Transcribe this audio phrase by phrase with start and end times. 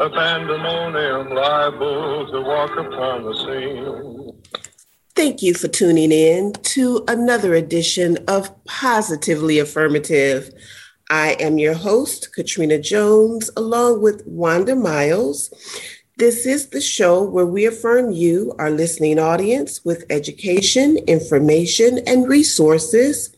[0.00, 4.42] A pandemonium liable to walk upon the scene.
[5.14, 10.52] Thank you for tuning in to another edition of Positively Affirmative.
[11.10, 15.50] I am your host, Katrina Jones, along with Wanda Miles.
[16.16, 22.28] This is the show where we affirm you, our listening audience, with education, information, and
[22.28, 23.34] resources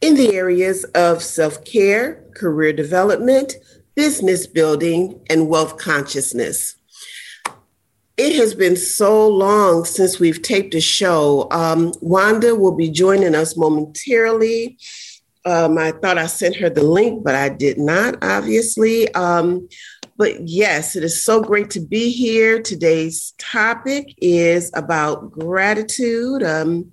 [0.00, 3.54] in the areas of self care, career development,
[3.94, 6.76] business building, and wealth consciousness.
[8.16, 11.48] It has been so long since we've taped a show.
[11.50, 14.78] Um, Wanda will be joining us momentarily.
[15.44, 19.12] Um, I thought I sent her the link, but I did not, obviously.
[19.14, 19.68] Um,
[20.16, 22.62] but yes, it is so great to be here.
[22.62, 26.90] Today's topic is about gratitude, um,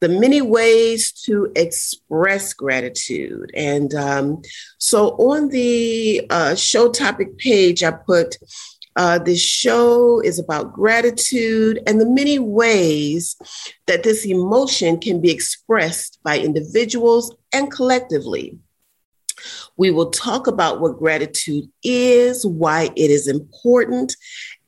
[0.00, 3.50] the many ways to express gratitude.
[3.54, 4.42] And um,
[4.78, 8.36] so on the uh, show topic page, I put
[8.96, 13.36] uh, this show is about gratitude and the many ways
[13.86, 18.58] that this emotion can be expressed by individuals and collectively.
[19.80, 24.14] We will talk about what gratitude is, why it is important,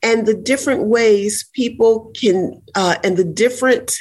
[0.02, 3.94] and the different ways people can, uh, and the different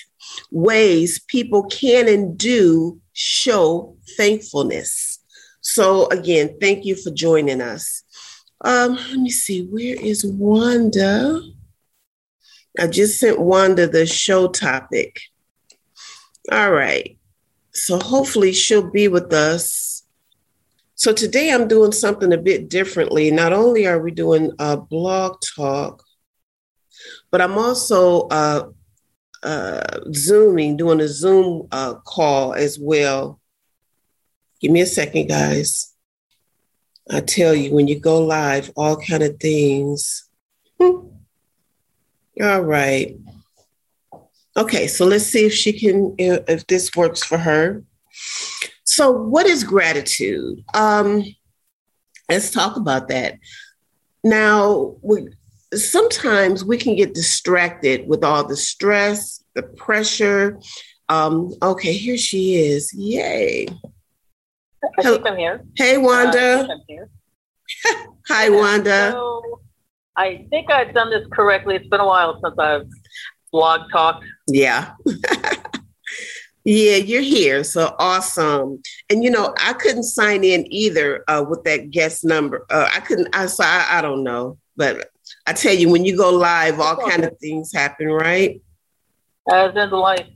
[0.52, 5.20] ways people can and do show thankfulness.
[5.60, 8.04] So, again, thank you for joining us.
[8.62, 11.42] Um, let me see, where is Wanda?
[12.80, 15.20] I just sent Wanda the show topic.
[16.50, 17.18] All right.
[17.74, 20.01] So hopefully she'll be with us.
[21.02, 23.32] So today I'm doing something a bit differently.
[23.32, 26.04] Not only are we doing a blog talk,
[27.32, 28.70] but I'm also uh,
[29.42, 29.82] uh,
[30.14, 33.40] Zooming, doing a Zoom uh, call as well.
[34.60, 35.92] Give me a second, guys.
[37.10, 40.30] I tell you, when you go live, all kind of things.
[40.80, 41.08] Hmm.
[42.44, 43.18] All right.
[44.56, 47.84] Okay, so let's see if she can, if this works for her.
[48.92, 50.66] So, what is gratitude?
[50.74, 51.24] Um,
[52.30, 53.40] let's talk about that.
[54.22, 55.30] Now, we,
[55.74, 60.60] sometimes we can get distracted with all the stress, the pressure.
[61.08, 62.94] Um, okay, here she is.
[62.94, 63.68] Yay.
[65.00, 65.64] I think I'm here.
[65.78, 66.68] Hey, Wanda.
[66.70, 67.10] Uh, here.
[68.28, 69.12] Hi, Wanda.
[69.14, 69.62] So
[70.18, 71.76] I think I've done this correctly.
[71.78, 72.90] It's been a while since I've
[73.54, 74.26] blog talked.
[74.50, 74.96] Yeah.
[76.64, 77.64] yeah, you're here.
[77.64, 78.82] So awesome.
[79.10, 82.66] And you know, I couldn't sign in either uh, with that guest number.
[82.70, 83.36] Uh, I couldn't.
[83.36, 85.10] I so I, I don't know, but
[85.48, 88.62] I tell you, when you go live, all kind of things happen, right?
[89.52, 90.28] As in life.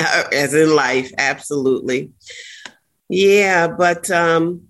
[0.00, 2.12] Uh, as in life, absolutely.
[3.08, 4.68] Yeah, but um,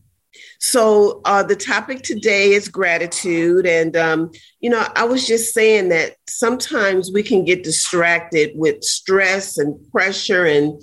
[0.66, 3.66] so uh, the topic today is gratitude.
[3.66, 4.30] And, um,
[4.60, 9.78] you know, I was just saying that sometimes we can get distracted with stress and
[9.92, 10.82] pressure and,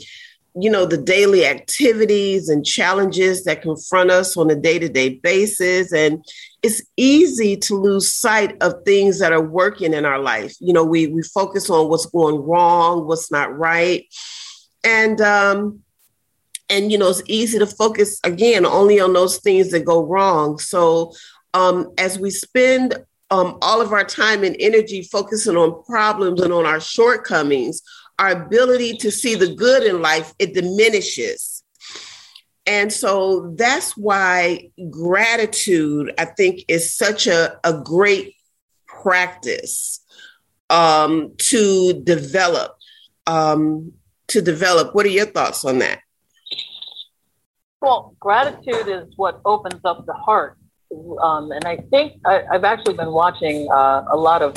[0.53, 5.15] you know, the daily activities and challenges that confront us on a day to day
[5.15, 5.91] basis.
[5.91, 6.23] And
[6.61, 10.53] it's easy to lose sight of things that are working in our life.
[10.59, 14.05] You know, we, we focus on what's going wrong, what's not right.
[14.83, 15.81] And, um,
[16.71, 20.57] and you know it's easy to focus again only on those things that go wrong.
[20.57, 21.13] So
[21.53, 22.95] um, as we spend
[23.29, 27.81] um, all of our time and energy focusing on problems and on our shortcomings
[28.19, 31.63] our ability to see the good in life it diminishes.
[32.65, 38.35] And so that's why gratitude i think is such a, a great
[38.87, 39.99] practice
[40.69, 42.77] um, to develop
[43.27, 43.93] um,
[44.27, 44.95] to develop.
[44.95, 45.99] What are your thoughts on that
[47.81, 50.57] well, gratitude is what opens up the heart.
[51.21, 54.53] Um, and I think I, have actually been watching uh, a lot of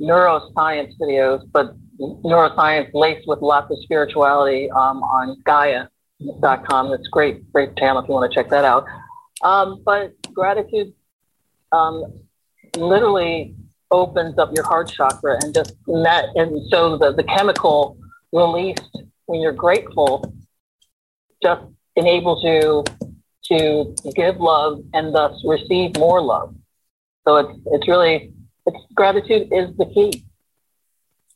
[0.00, 6.90] neuroscience videos, but neuroscience laced with lots of spirituality um, on Gaia.com.
[6.90, 8.86] That's great, great channel if you want to check that out.
[9.42, 10.94] Um, but gratitude
[11.72, 12.04] um,
[12.76, 13.54] literally
[13.90, 17.98] opens up your heart chakra and just that, and so the, the chemical
[18.32, 20.34] released when you're grateful
[21.42, 21.62] just
[21.96, 22.84] enables you
[23.46, 26.54] to give love and thus receive more love.
[27.26, 28.32] So it's it's really
[28.66, 30.24] It's, gratitude is the key.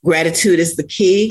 [0.04, 1.30] Gratitude is the key.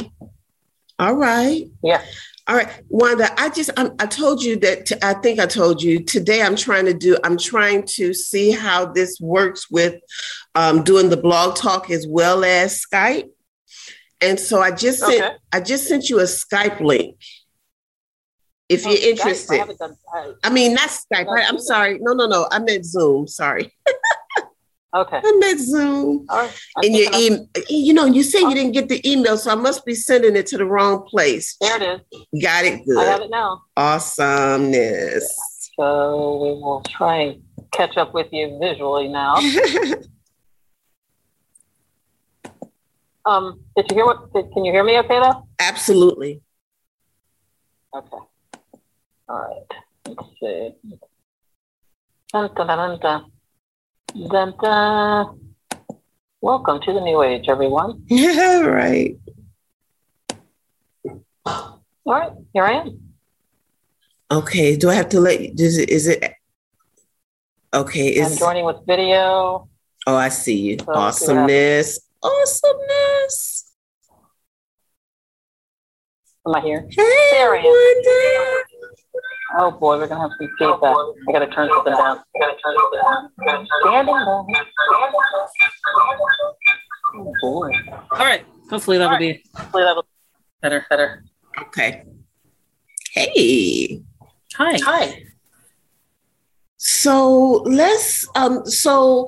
[1.00, 1.70] All right.
[1.84, 2.04] Yeah.
[2.48, 3.30] All right, Wanda.
[3.38, 6.42] I just I'm, i told you that t- I think I told you today.
[6.42, 7.18] I'm trying to do.
[7.24, 9.96] I'm trying to see how this works with
[10.56, 13.30] um, doing the blog talk as well as Skype.
[14.22, 15.36] And so I just sent Okay.
[15.52, 17.18] I just sent you a Skype link.
[18.70, 21.28] If Oh, you're Skype, I interested, haven't done- I- I mean not Skype.
[21.30, 22.00] I, I'm sorry.
[22.02, 22.48] No, no, no.
[22.52, 23.28] I meant Zoom.
[23.28, 23.74] Sorry,
[24.96, 25.22] Okay.
[25.24, 26.26] I meant Zoom.
[26.30, 26.60] All right.
[26.78, 29.86] And your email, you know, you say you didn't get the email, so I must
[29.86, 31.56] be sending it to the wrong place.
[31.62, 32.42] There it is.
[32.42, 32.98] Got it Good.
[32.98, 33.62] I have it now.
[33.78, 35.70] Awesomeness.
[35.80, 39.36] So we will try and catch up with you visually now.
[43.26, 44.32] Um, did you hear what?
[44.34, 44.98] Did, can you hear me?
[45.00, 45.46] Okay, though.
[45.60, 46.42] Absolutely.
[47.94, 48.18] Okay.
[49.30, 49.58] All right.
[50.08, 50.72] Let's see.
[52.32, 52.50] Dun,
[54.62, 55.40] dun.
[56.40, 58.04] Welcome to the new age, everyone.
[58.08, 59.18] Yeah, right.
[61.46, 63.02] All right, here I am.
[64.32, 64.76] Okay.
[64.78, 65.52] Do I have to let you?
[65.58, 65.90] Is it?
[65.90, 66.24] Is it?
[67.74, 68.18] Okay.
[68.22, 69.68] I'm Is joining with video.
[70.08, 70.78] oh, I see you.
[70.80, 72.00] So, Awesomeness.
[72.24, 73.57] Awesomeness.
[76.48, 76.88] Am I here?
[76.90, 77.64] Hey, There I am.
[77.66, 78.64] Wanda.
[79.60, 80.96] Oh boy, we're gonna have some feedback.
[81.28, 82.20] I gotta turn something down.
[82.20, 83.68] I gotta turn something down.
[83.82, 84.64] Standing by.
[87.16, 87.70] Oh boy.
[88.12, 88.46] All right.
[88.70, 90.08] Hopefully that'll be Hopefully that'll be
[90.62, 90.86] better.
[90.90, 91.26] better.
[91.64, 92.04] Okay.
[93.12, 94.02] Hey.
[94.56, 94.78] Hi.
[94.86, 95.24] Hi.
[96.78, 99.28] So let's um so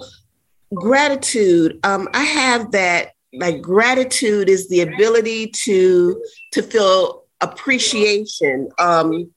[0.74, 1.80] gratitude.
[1.83, 6.24] Um I have that like gratitude is the ability to
[6.54, 9.31] to feel appreciation um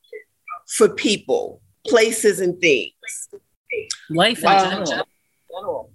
[0.77, 2.93] for people, places and things.
[4.11, 5.07] Life in general.
[5.51, 5.93] General.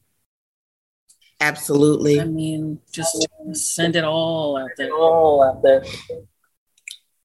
[1.39, 2.19] Absolutely.
[2.19, 4.91] I mean, just send it all out there.
[4.91, 5.83] All out there.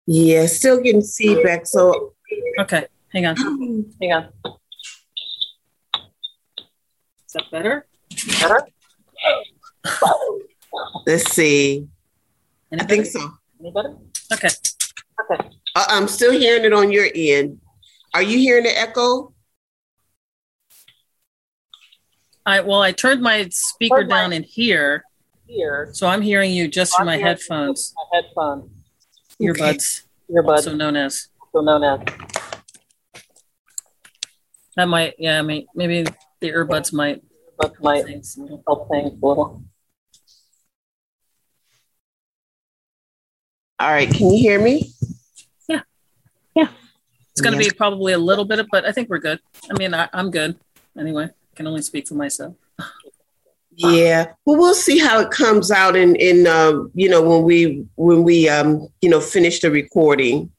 [0.07, 1.67] Yeah, still getting feedback.
[1.67, 2.15] So
[2.59, 2.87] Okay.
[3.13, 3.37] Hang on.
[4.01, 4.29] Hang on.
[7.27, 7.87] Is that better?
[8.41, 8.67] Better?
[11.06, 11.87] Let's see.
[12.72, 13.31] Any I think so.
[13.60, 13.96] Any better?
[14.32, 14.49] Okay.
[15.31, 15.49] Okay.
[15.75, 17.60] Uh, I'm still hearing it on your end.
[18.14, 19.32] Are you hearing the echo?
[22.44, 25.04] I well, I turned my speaker Turned my- down in here,
[25.46, 25.90] Here.
[25.93, 28.70] so I'm hearing you just through I'm my headphones, My headphones.
[29.40, 31.28] earbuds, Earbuds, also known as.
[31.52, 32.00] so known as.
[34.76, 35.38] That might, yeah.
[35.38, 36.02] I mean, maybe
[36.40, 37.22] the earbuds might.
[37.58, 38.62] But might things a little.
[38.66, 39.62] help things a little.
[43.82, 44.93] All right, can you hear me?
[45.67, 45.81] Yeah,
[46.55, 46.69] yeah.
[47.32, 47.70] It's going to Yeah.
[47.70, 49.40] be probably a little bit, of, but I think we're good.
[49.69, 50.55] I mean, I, I'm good
[50.96, 51.25] anyway.
[51.25, 52.55] I can only speak for myself.
[53.75, 54.34] Yeah.
[54.46, 58.23] Well, we'll see how it comes out in in um, you know when we when
[58.23, 60.52] we um you know finish the recording.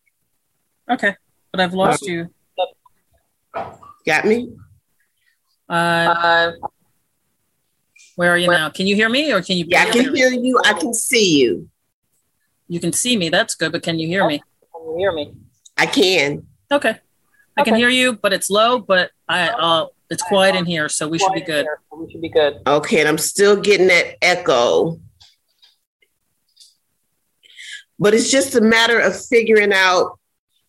[0.91, 1.15] Okay,
[1.53, 2.29] but I've lost you.
[4.05, 4.51] Got me?
[5.69, 6.51] Uh, Uh,
[8.17, 8.69] where are you now?
[8.69, 9.65] Can you hear me, or can you?
[9.69, 10.59] Yeah, I can hear you.
[10.65, 11.69] I can see you.
[12.67, 13.29] You can see me.
[13.29, 14.39] That's good, but can you hear me?
[14.39, 15.33] can you hear me?
[15.77, 16.47] I can.
[16.71, 16.97] Okay.
[17.57, 21.07] I can hear you, but it's low, but I uh it's quiet in here, so
[21.07, 21.65] we should be good.
[21.65, 22.61] here, so We should be good.
[22.67, 24.99] Okay, and I'm still getting that echo.
[27.99, 30.19] But it's just a matter of figuring out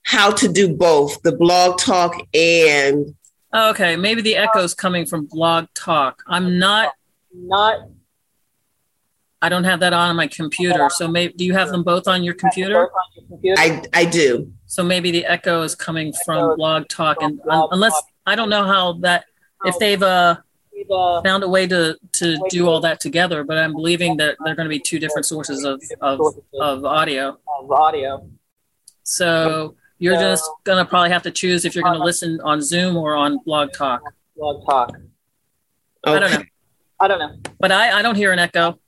[0.04, 3.14] how to do both the blog talk and
[3.56, 6.24] Oh, okay, maybe the echo's coming from Blog Talk.
[6.26, 6.92] I'm not
[7.32, 7.88] Not
[9.44, 10.88] I don't have that on my computer.
[10.90, 12.76] So maybe do you have them both on your computer?
[12.76, 13.60] Work on your computer.
[13.60, 14.50] I I do.
[14.64, 18.64] So maybe the echo is coming from Blog Talk and un- unless I don't know
[18.64, 19.26] how that
[19.66, 20.36] if they've uh
[20.90, 24.54] uh, found a way to to do all that together, but I'm believing that they're
[24.54, 26.20] going to be two different sources of of,
[26.58, 27.38] of audio.
[27.60, 28.26] of audio.
[29.02, 32.62] So you're just going to probably have to choose if you're going to listen on
[32.62, 34.00] Zoom or on Blog Talk.
[34.36, 34.96] Blog talk.
[36.02, 36.42] I don't know,
[37.00, 37.36] I don't know.
[37.60, 38.78] but I I don't hear an echo,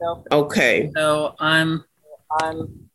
[0.00, 0.90] No, Okay.
[0.96, 1.84] so I'm.
[2.40, 2.88] I'm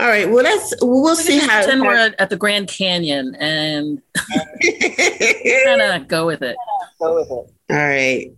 [0.00, 0.28] All right.
[0.28, 1.62] Well, that's we'll see how.
[1.62, 4.02] Pretend we're at, at the Grand Canyon and
[5.64, 6.56] kind of go with it.
[7.00, 7.30] go with it.
[7.30, 8.30] All right.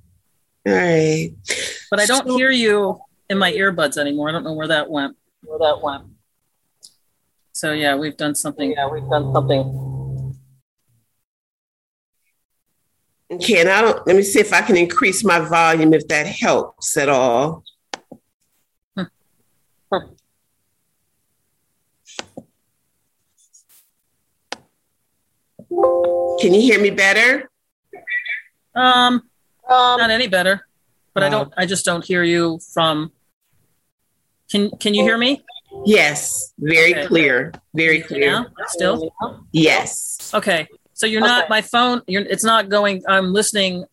[0.67, 1.31] All right.
[1.91, 4.29] But I don't So- hear you in my earbuds anymore.
[4.29, 5.17] I don't know where that went.
[5.43, 6.05] Where that went.
[7.53, 8.73] So yeah, we've done something.
[8.73, 10.37] Yeah, we've done something.
[13.33, 14.05] Okay, and I don't.
[14.07, 17.63] Let me see if I can increase my volume if that helps at all.
[26.41, 27.51] Can you hear me better?
[28.75, 29.23] Um,
[29.69, 30.67] Um, not any better.
[31.15, 31.53] but I don't.
[31.57, 33.13] I just don't hear you from.
[34.51, 35.43] Can Can you hear me?
[35.85, 37.07] Yes, very okay.
[37.07, 37.53] clear.
[37.75, 38.31] Very clear.
[38.31, 38.47] Now?
[38.69, 39.15] Still.
[39.53, 40.33] Yes.
[40.35, 40.67] Okay.
[40.95, 42.03] So you're not my phone.
[42.07, 42.23] You're.
[42.23, 43.03] It's not going.
[43.09, 43.85] I'm listening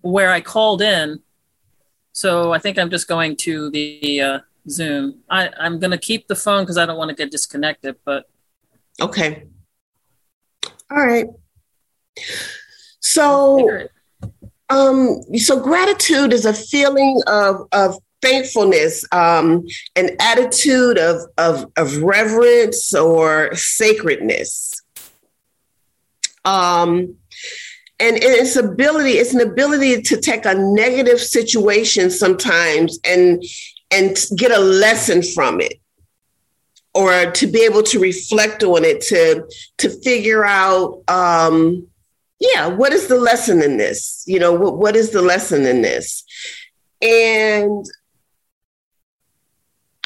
[0.00, 1.20] where I called in.
[2.12, 4.38] So I think I'm just going to the uh,
[4.70, 5.20] Zoom.
[5.28, 7.96] I, I'm going to keep the phone because I don't want to get disconnected.
[8.04, 8.24] But
[9.00, 9.44] okay.
[10.90, 11.26] All right.
[13.00, 13.88] So,
[14.68, 19.64] um, so gratitude is a feeling of of thankfulness, um,
[19.94, 24.74] an attitude of, of of reverence or sacredness.
[26.44, 27.16] Um,
[27.98, 33.42] and its ability it's an ability to take a negative situation sometimes and
[33.90, 35.80] and get a lesson from it
[36.96, 39.46] or to be able to reflect on it to
[39.78, 41.86] to figure out um
[42.40, 44.24] yeah what is the lesson in this?
[44.26, 46.24] You know what, what is the lesson in this?
[47.02, 47.84] And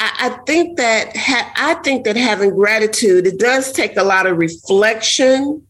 [0.02, 4.38] I, think that ha- I think that having gratitude it does take a lot of
[4.38, 5.66] reflection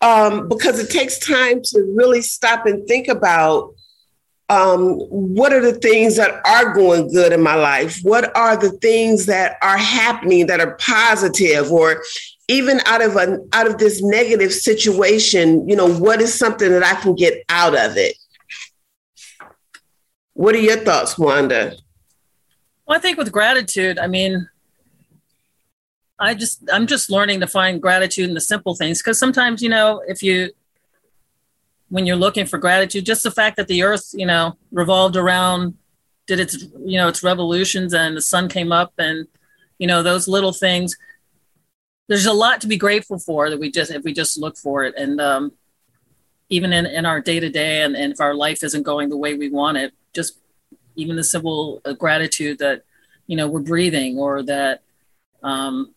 [0.00, 3.73] um, because it takes time to really stop and think about
[4.54, 7.98] um, what are the things that are going good in my life?
[8.02, 12.04] What are the things that are happening that are positive, or
[12.48, 15.68] even out of a out of this negative situation?
[15.68, 18.16] You know, what is something that I can get out of it?
[20.34, 21.74] What are your thoughts, Wanda?
[22.86, 24.48] Well, I think with gratitude, I mean,
[26.20, 29.68] I just I'm just learning to find gratitude in the simple things because sometimes you
[29.68, 30.50] know if you
[31.88, 35.74] when you're looking for gratitude, just the fact that the Earth you know revolved around
[36.26, 39.26] did its you know its revolutions and the sun came up and
[39.78, 40.96] you know those little things.
[42.08, 44.84] There's a lot to be grateful for that we just if we just look for
[44.84, 45.52] it and um,
[46.48, 49.34] even in, in our day to day and if our life isn't going the way
[49.34, 50.38] we want it, just
[50.96, 52.82] even the simple uh, gratitude that
[53.26, 54.82] you know we're breathing or that
[55.42, 55.94] um,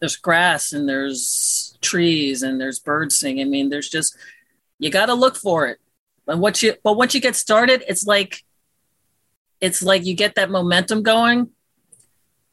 [0.00, 3.46] there's grass and there's trees and there's birds singing.
[3.46, 4.16] I mean, there's just
[4.80, 5.78] you got to look for it.
[6.26, 8.42] And what you but once you get started, it's like
[9.60, 11.50] it's like you get that momentum going.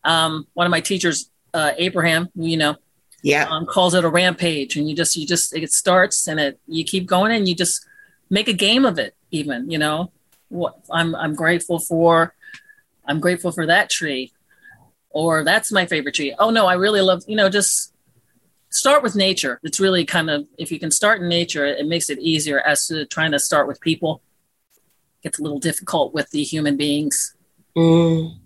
[0.03, 2.75] Um, one of my teachers, uh, Abraham, you know,
[3.23, 6.59] yeah, um, calls it a rampage, and you just you just it starts and it
[6.67, 7.85] you keep going and you just
[8.29, 9.15] make a game of it.
[9.31, 10.11] Even you know,
[10.49, 12.33] what I'm I'm grateful for.
[13.09, 14.33] I'm grateful for that tree
[15.17, 16.35] or that's my favorite tree.
[16.37, 17.91] Oh no, I really love, you know, just
[18.77, 19.59] start with nature.
[19.63, 22.87] It's really kind of if you can start in nature, it makes it easier as
[22.87, 24.21] to trying to start with people.
[24.75, 27.35] It gets a little difficult with the human beings.
[27.75, 28.37] Mm.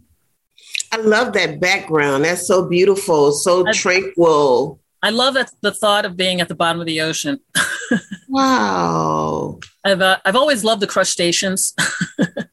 [0.91, 2.25] I love that background.
[2.25, 4.79] That's so beautiful, so I, tranquil.
[5.01, 7.39] I love that the thought of being at the bottom of the ocean.
[8.29, 9.59] wow.
[9.83, 11.73] I've uh, I've always loved the crustaceans.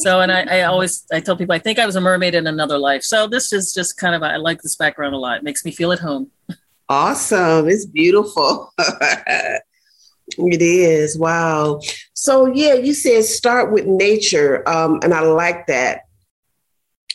[0.00, 2.46] So, and I, I, always I tell people I think I was a mermaid in
[2.46, 3.02] another life.
[3.02, 5.36] So this is just kind of I like this background a lot.
[5.36, 6.30] It makes me feel at home.
[6.90, 7.68] Awesome!
[7.68, 8.72] It's beautiful.
[8.78, 9.62] it
[10.60, 11.16] is.
[11.16, 11.80] Wow.
[12.14, 16.00] So yeah, you said start with nature, um, and I like that.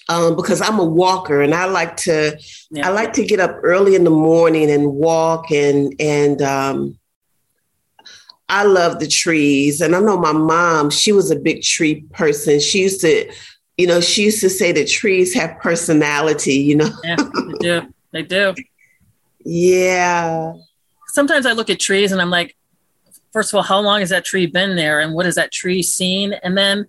[0.08, 2.40] Um, because I'm a walker and I like to
[2.70, 2.88] yeah.
[2.88, 7.00] I like to get up early in the morning and walk and and um,
[8.48, 9.82] I love the trees.
[9.82, 12.60] And I know my mom, she was a big tree person.
[12.60, 13.30] She used to,
[13.78, 16.90] you know, she used to say that trees have personality, you know.
[17.04, 17.18] yeah,
[18.12, 18.54] they do.
[18.54, 18.54] They do.
[19.46, 20.54] Yeah.
[21.10, 22.58] Sometimes I look at trees and I'm like,
[23.32, 25.00] first of all, how long has that tree been there?
[25.00, 26.34] And what has that tree seen?
[26.34, 26.88] And then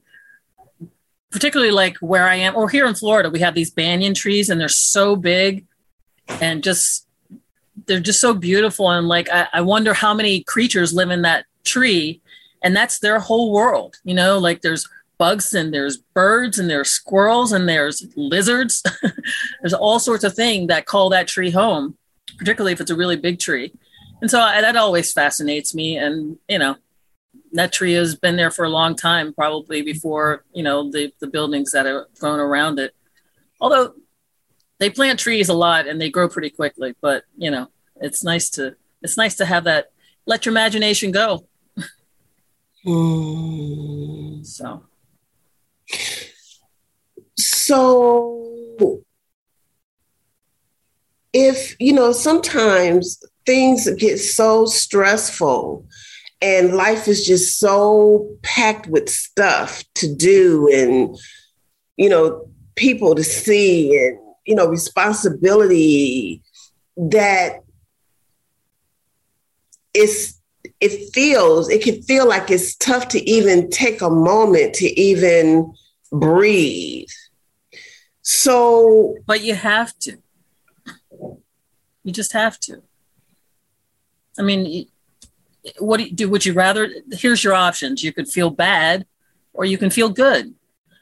[1.30, 4.60] particularly like where I am, or here in Florida, we have these banyan trees and
[4.60, 5.66] they're so big
[6.40, 7.06] and just
[7.86, 11.44] they're just so beautiful and like I, I wonder how many creatures live in that
[11.64, 12.20] tree
[12.62, 16.90] and that's their whole world you know like there's bugs and there's birds and there's
[16.90, 18.82] squirrels and there's lizards
[19.60, 21.96] there's all sorts of things that call that tree home
[22.38, 23.72] particularly if it's a really big tree.
[24.20, 25.96] And so I, that always fascinates me.
[25.96, 26.76] And you know
[27.52, 31.26] that tree has been there for a long time probably before you know the the
[31.26, 32.94] buildings that are grown around it.
[33.60, 33.94] Although
[34.78, 38.50] they plant trees a lot and they grow pretty quickly but you know it's nice
[38.50, 39.86] to it's nice to have that
[40.26, 41.46] let your imagination go.
[42.84, 44.46] Mm.
[44.46, 44.84] so.
[47.36, 49.04] So
[51.38, 55.84] if you know sometimes things get so stressful
[56.40, 61.14] and life is just so packed with stuff to do and
[61.98, 66.42] you know people to see and you know responsibility
[66.96, 67.62] that
[69.92, 70.40] it's
[70.80, 75.70] it feels it can feel like it's tough to even take a moment to even
[76.10, 77.08] breathe.
[78.22, 80.18] So, but you have to.
[82.06, 82.84] You just have to.
[84.38, 84.86] I mean,
[85.80, 86.28] what do you do?
[86.30, 86.88] Would you rather?
[87.10, 88.04] Here's your options.
[88.04, 89.06] You could feel bad,
[89.52, 90.54] or you can feel good.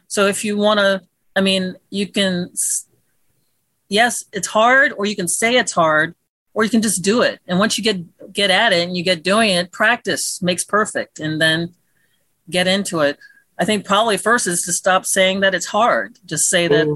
[0.08, 1.02] So if you want to,
[1.36, 2.54] I mean, you can.
[3.90, 6.14] Yes, it's hard, or you can say it's hard,
[6.54, 7.38] or you can just do it.
[7.46, 11.20] And once you get get at it and you get doing it, practice makes perfect,
[11.20, 11.74] and then
[12.48, 13.18] get into it.
[13.58, 16.18] I think probably first is to stop saying that it's hard.
[16.24, 16.86] Just say that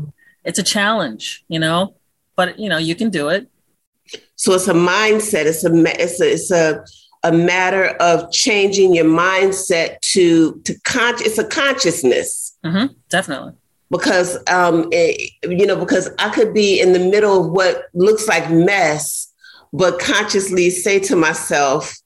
[0.45, 1.95] it's a challenge, you know.
[2.37, 3.51] But you know, you can do it.
[4.39, 5.47] So it's a mindset.
[5.47, 6.85] It's a it's a it's a
[7.25, 12.57] a matter of changing your mindset to to con- it's a consciousness.
[12.65, 13.53] Mm-hmm, definitely.
[13.91, 18.29] Because um it, you know because i could be in the middle of what looks
[18.29, 19.33] like mess
[19.73, 21.97] but consciously say to myself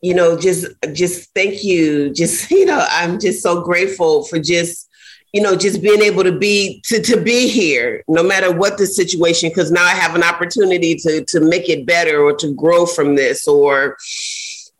[0.00, 2.12] you know just just thank you.
[2.12, 4.88] Just you know i'm just so grateful for just
[5.34, 8.86] you know, just being able to be to, to be here, no matter what the
[8.86, 12.86] situation, because now I have an opportunity to to make it better or to grow
[12.86, 13.96] from this or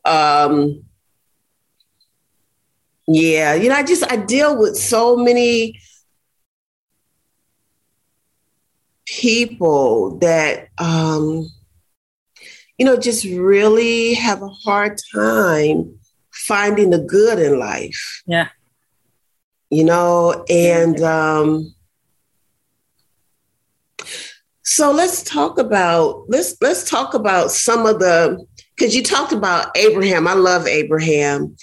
[0.04, 0.84] um
[3.08, 5.80] yeah, you know, I just I deal with so many
[9.06, 11.48] people that um
[12.78, 15.98] you know just really have a hard time
[16.30, 18.22] finding the good in life.
[18.24, 18.50] Yeah
[19.74, 21.74] you know, and um,
[24.62, 28.44] so let's talk about let's let's talk about some of the
[28.76, 30.28] because you talked about Abraham.
[30.28, 31.56] I love Abraham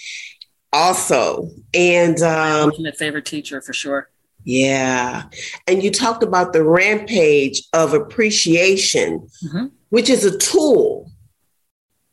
[0.74, 4.10] also, and um, my favorite teacher for sure.
[4.44, 5.24] Yeah,
[5.68, 9.68] and you talked about the rampage of appreciation, mm-hmm.
[9.89, 11.11] which is a tool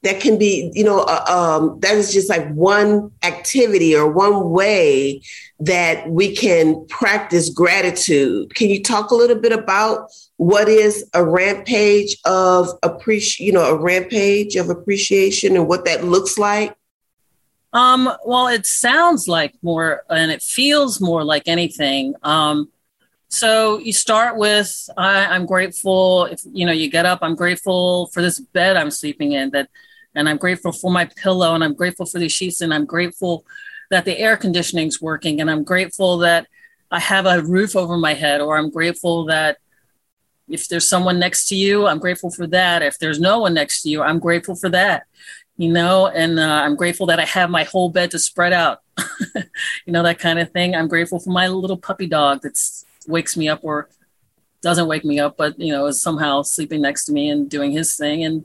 [0.09, 4.51] that can be, you know, uh, um, that is just like one activity or one
[4.51, 5.21] way
[5.61, 8.55] that we can practice gratitude.
[8.55, 13.67] Can you talk a little bit about what is a rampage of appreciation, you know,
[13.67, 16.75] a rampage of appreciation and what that looks like?
[17.75, 22.15] Um, well, it sounds like more and it feels more like anything.
[22.23, 22.71] Um,
[23.29, 28.07] so you start with I, am grateful if you know you get up i'm grateful
[28.07, 29.69] for this bed i'm sleeping in that
[30.19, 33.47] and I'm grateful for my pillow and I'm grateful for the sheets and I'm grateful
[33.91, 36.49] that the air conditioning is working and I'm grateful that
[36.91, 39.59] I have a roof over my head or I'm grateful that
[40.49, 42.83] if there's someone next to you, I'm grateful for that.
[42.83, 45.05] If there's no one next to you, I'm grateful for that.
[45.57, 48.81] You know, and uh, I'm grateful that I have my whole bed to spread out.
[49.35, 50.75] you know, that kind of thing.
[50.75, 52.59] I'm grateful for my little puppy dog that
[53.07, 53.89] wakes me up or
[54.63, 57.71] doesn't wake me up, but you know, is somehow sleeping next to me and doing
[57.71, 58.25] his thing.
[58.25, 58.45] And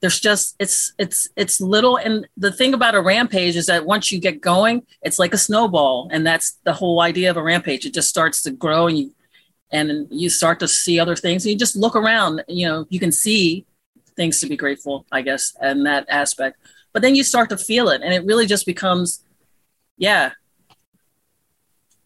[0.00, 4.12] there's just it's it's it's little and the thing about a rampage is that once
[4.12, 7.86] you get going it's like a snowball and that's the whole idea of a rampage.
[7.86, 9.14] It just starts to grow and you
[9.72, 13.00] and you start to see other things and you just look around you know you
[13.00, 13.64] can see
[14.14, 16.58] things to be grateful i guess in that aspect.
[16.92, 19.24] But then you start to feel it and it really just becomes
[19.96, 20.32] yeah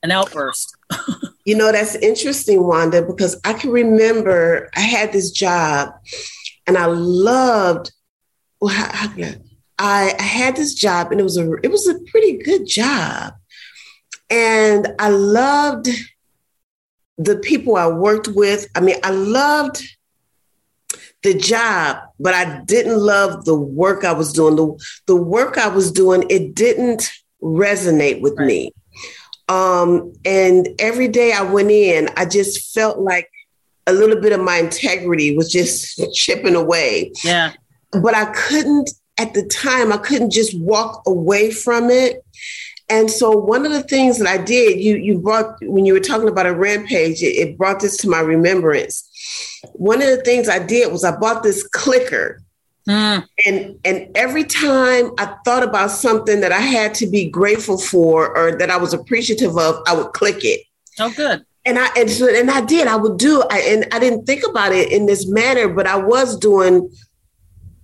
[0.03, 0.77] an outburst.
[1.47, 5.95] You know that's interesting wanda because i can remember i had this job
[6.67, 7.93] and I loved.
[8.61, 9.09] Well, how, how
[9.79, 13.33] I, I had this job, and it was a it was a pretty good job,
[14.29, 15.89] and I loved
[17.19, 18.69] the people I worked with.
[18.75, 19.83] I mean, I loved
[21.23, 24.57] the job, but I didn't love the work I was doing.
[24.57, 27.11] The, the work I was doing, it didn't
[27.43, 28.47] resonate with right.
[28.47, 28.75] me.
[29.49, 33.29] Um, and every day I went in, I just felt like
[33.87, 37.13] a little bit of my integrity was just chipping away.
[37.25, 37.53] Yeah.
[37.93, 42.25] But I couldn't, at the time, I couldn't just walk away from it.
[42.89, 46.01] And so one of the things that I did, you you brought when you were
[46.01, 49.09] talking about a rampage, it, it brought this to my remembrance.
[49.75, 52.43] One of the things I did was I bought this clicker.
[52.89, 53.25] Mm.
[53.47, 58.37] And and every time I thought about something that I had to be grateful for
[58.37, 60.63] or that I was appreciative of, I would click it.
[60.99, 62.87] Oh, good and I and, so, and I did.
[62.87, 63.43] I would do.
[63.51, 66.91] I, and I didn't think about it in this manner, but I was doing.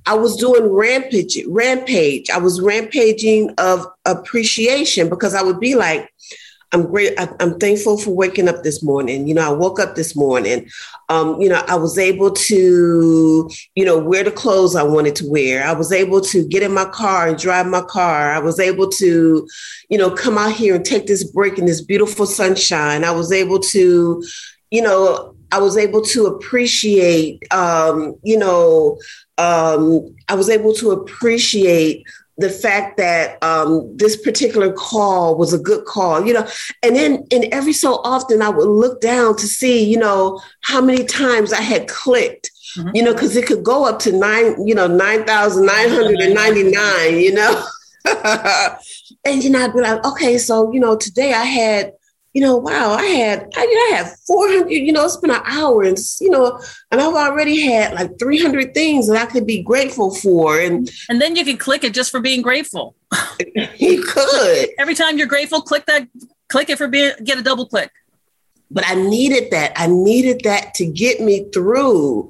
[0.08, 2.30] I was doing rampage, rampage.
[2.30, 6.08] I was rampaging of appreciation because I would be like,
[6.72, 7.18] I'm great.
[7.18, 9.29] I, am thankful for waking up this morning.
[9.29, 10.68] You know, I woke up this morning.
[11.09, 15.31] Um, you know, I was able to, you know, wear the clothes I wanted to
[15.31, 15.64] wear.
[15.64, 18.33] I was able to get in my car and drive my car.
[18.33, 19.48] I was able to,
[19.88, 23.05] you know, come out here and take this break in this beautiful sunshine.
[23.05, 24.22] I was able to,
[24.70, 28.98] you know, I was able to appreciate, um, you know,
[29.38, 32.05] um, I was able to appreciate
[32.38, 36.46] the fact that um, this particular call was a good call, you know,
[36.83, 40.81] and then and every so often I would look down to see, you know, how
[40.81, 42.90] many times I had clicked, mm-hmm.
[42.94, 46.20] you know, because it could go up to nine, you know, nine thousand nine hundred
[46.20, 47.64] and ninety nine, you know,
[49.25, 51.92] and you know I'd be like, okay, so you know, today I had
[52.37, 55.85] you know, wow, I had, I, I had 400, you know, it's been an hour
[55.85, 60.14] and, you know, and I've already had like 300 things that I could be grateful
[60.14, 60.61] for.
[60.61, 62.94] And, and then you can click it just for being grateful.
[63.79, 64.68] you could.
[64.79, 66.09] Every time you're grateful, click that,
[66.51, 67.90] click it for being, get a double click.
[68.70, 69.72] But I needed that.
[69.75, 72.29] I needed that to get me through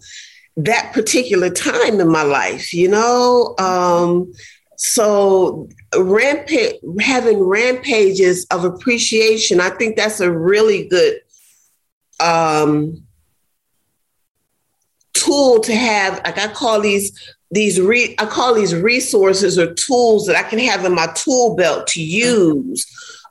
[0.57, 3.57] that particular time in my life, you know?
[3.59, 4.33] Um,
[4.76, 11.18] so rampage having rampages of appreciation i think that's a really good
[12.18, 13.04] um,
[15.12, 16.14] tool to have.
[16.24, 17.12] Like i call these
[17.50, 21.54] these re i call these resources or tools that i can have in my tool
[21.54, 22.84] belt to use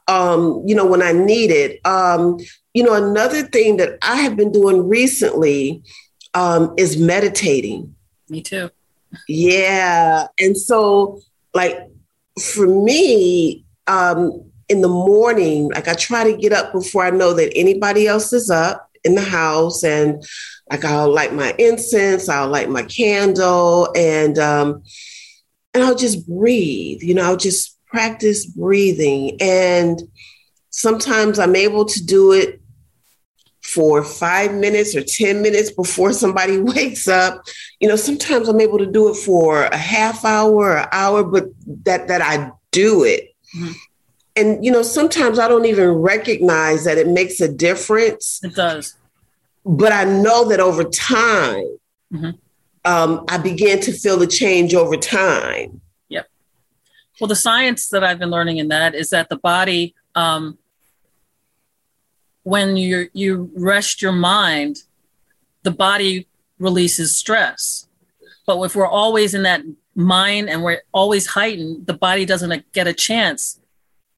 [0.07, 1.85] um, you know when i need it.
[1.85, 2.37] Um,
[2.73, 5.83] you know another thing that i have been doing recently
[6.33, 7.95] um, is meditating.
[8.29, 8.69] Me too.
[9.27, 10.27] Yeah.
[10.39, 11.21] And so
[11.55, 11.79] like
[12.53, 17.33] for me, um, in the morning, like I try to get up before I know
[17.33, 20.23] that anybody else is up in the house, and
[20.69, 24.83] like I'll light my incense, I'll light my candle, and um,
[25.73, 27.01] and I'll just breathe.
[27.01, 30.01] You know, I'll just practice breathing, and
[30.71, 32.59] sometimes I'm able to do it
[33.75, 37.43] for five minutes or 10 minutes before somebody wakes up.
[37.81, 41.47] You know, sometimes I'm able to do it for a half hour, an hour, but
[41.83, 43.35] that that I do it.
[43.55, 43.71] Mm-hmm.
[44.37, 48.39] And you know, sometimes I don't even recognize that it makes a difference.
[48.43, 48.95] It does.
[49.65, 51.77] But I know that over time,
[52.13, 52.29] mm-hmm.
[52.85, 55.81] um, I began to feel the change over time.
[56.09, 56.27] Yep.
[57.19, 60.57] Well, the science that I've been learning in that is that the body um,
[62.45, 64.83] when you you rest your mind,
[65.63, 66.27] the body
[66.59, 67.87] releases stress.
[68.45, 69.63] But if we're always in that
[69.95, 73.59] mind and we're always heightened, the body doesn't uh, get a chance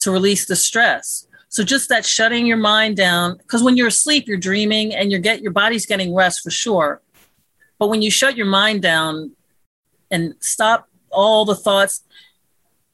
[0.02, 1.26] to release the stress.
[1.48, 5.20] So just that shutting your mind down, because when you're asleep, you're dreaming and you
[5.20, 7.02] get your body's getting rest for sure.
[7.80, 9.32] But when you shut your mind down
[10.12, 12.04] and stop all the thoughts,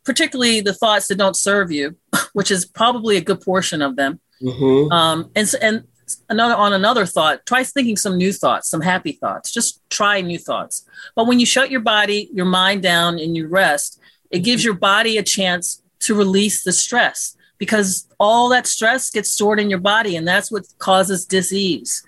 [0.05, 1.95] particularly the thoughts that don't serve you,
[2.33, 4.91] which is probably a good portion of them, Mm-hmm.
[4.91, 5.83] Um, and and
[6.29, 9.51] another on another thought, try thinking some new thoughts, some happy thoughts.
[9.51, 10.85] Just try new thoughts.
[11.15, 14.73] But when you shut your body, your mind down, and you rest, it gives your
[14.73, 19.79] body a chance to release the stress because all that stress gets stored in your
[19.79, 22.03] body, and that's what causes disease.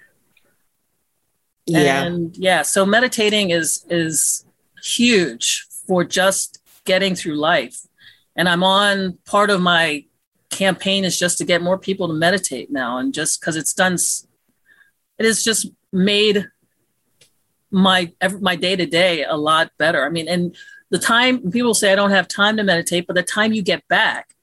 [1.65, 2.03] Yeah.
[2.03, 4.45] And yeah, so meditating is is
[4.83, 7.79] huge for just getting through life.
[8.35, 10.05] And I'm on part of my
[10.55, 13.97] campaign is just to get more people to meditate now and just because it's done
[15.17, 16.47] it has just made
[17.71, 20.05] my every, my day to day a lot better.
[20.05, 20.55] I mean and
[20.91, 23.85] the time people say i don't have time to meditate but the time you get
[23.87, 24.35] back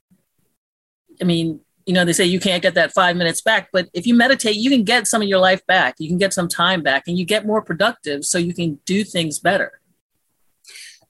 [1.21, 4.05] i mean you know they say you can't get that five minutes back but if
[4.05, 5.95] you meditate you can get some of your life back.
[5.99, 9.03] You can get some time back and you get more productive so you can do
[9.03, 9.79] things better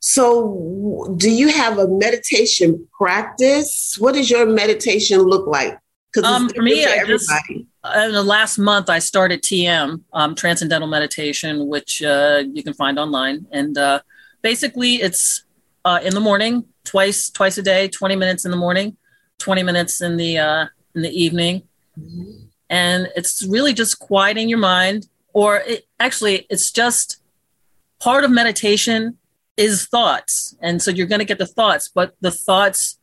[0.05, 3.95] so, do you have a meditation practice?
[3.97, 5.79] What does your meditation look like?
[6.21, 7.31] Um, for me, I just,
[7.95, 12.99] in the last month, I started TM, um, Transcendental Meditation, which uh, you can find
[12.99, 13.47] online.
[13.53, 14.01] And uh,
[14.41, 15.45] basically, it's
[15.85, 18.97] uh, in the morning, twice twice a day, twenty minutes in the morning,
[19.39, 21.63] twenty minutes in the uh, in the evening,
[21.97, 22.47] mm-hmm.
[22.69, 25.07] and it's really just quieting your mind.
[25.31, 27.21] Or it, actually, it's just
[28.01, 29.17] part of meditation
[29.57, 30.55] is thoughts.
[30.61, 32.99] And so you're going to get the thoughts, but the thoughts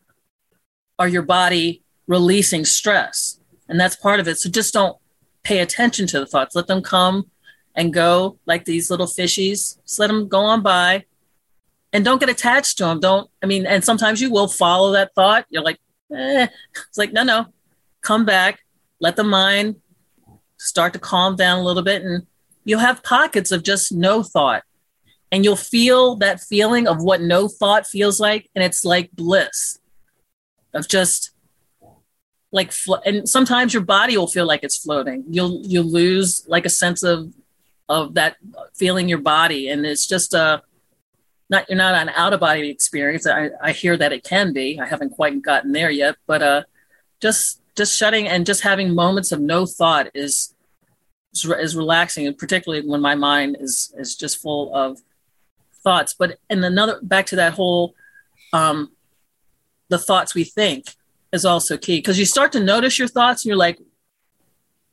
[0.98, 3.38] are your body releasing stress.
[3.68, 4.38] And that's part of it.
[4.38, 4.96] So just don't
[5.42, 6.54] pay attention to the thoughts.
[6.54, 7.30] Let them come
[7.74, 9.80] and go like these little fishies.
[9.82, 11.04] Just let them go on by
[11.92, 13.00] and don't get attached to them.
[13.00, 15.46] Don't, I mean, and sometimes you will follow that thought.
[15.50, 15.78] You're like,
[16.12, 16.48] eh.
[16.88, 17.46] It's like, no, no,
[18.02, 18.60] come back,
[19.00, 19.76] let the mind
[20.58, 22.02] start to calm down a little bit.
[22.02, 22.26] And
[22.64, 24.64] you'll have pockets of just no thought
[25.32, 29.78] and you'll feel that feeling of what no thought feels like and it's like bliss
[30.74, 31.30] of just
[32.52, 35.24] like flo- and sometimes your body will feel like it's floating.
[35.28, 37.32] You'll you'll lose like a sense of
[37.88, 38.36] of that
[38.74, 40.62] feeling your body and it's just a
[41.48, 43.26] not you're not an out of body experience.
[43.26, 44.80] I, I hear that it can be.
[44.80, 46.62] I haven't quite gotten there yet but uh
[47.20, 50.54] just just shutting and just having moments of no thought is
[51.32, 55.00] is, is relaxing, and particularly when my mind is is just full of
[55.82, 56.14] thoughts.
[56.14, 57.94] But and another back to that whole
[58.52, 58.90] um,
[59.88, 60.94] the thoughts we think
[61.32, 63.78] is also key because you start to notice your thoughts and you're like,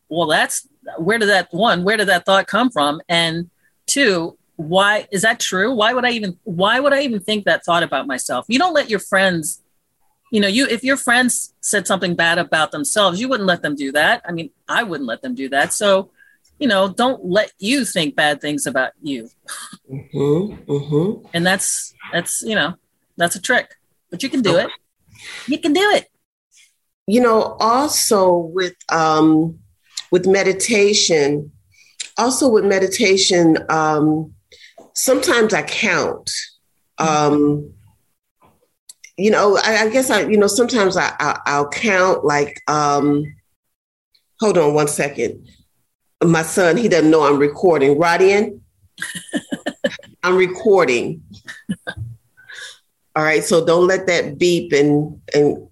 [0.10, 3.02] well, that's where did that one, where did that thought come from?
[3.10, 3.50] And
[3.86, 5.74] two, why is that true?
[5.74, 8.46] Why would I even why would I even think that thought about myself?
[8.48, 9.62] You don't let your friends,
[10.32, 13.76] you know, you if your friends said something bad about themselves, you wouldn't let them
[13.76, 14.24] do that.
[14.28, 15.74] I mean, I wouldn't let them do that.
[15.74, 16.12] So,
[16.60, 19.30] you know, don't let you think bad things about you.
[19.92, 21.28] Mm-hmm, mm-hmm.
[21.34, 22.76] And that's that's you know,
[23.18, 23.76] that's a trick.
[24.10, 24.70] But you can do it.
[25.48, 26.08] You can do it.
[27.06, 29.60] You know, also with um
[30.12, 31.52] with meditation,
[32.18, 34.34] also with meditation, um,
[34.94, 36.32] sometimes I count.
[36.98, 37.74] Um,
[39.18, 43.24] you know, I, I, guess I, you know, sometimes I, I will count like, um,
[44.40, 45.48] hold on one second.
[46.24, 47.96] My son, he doesn't know I'm recording.
[47.98, 48.60] Rodian,
[50.24, 51.24] I'm recording.
[53.16, 55.68] All right, so don't let that beep and and.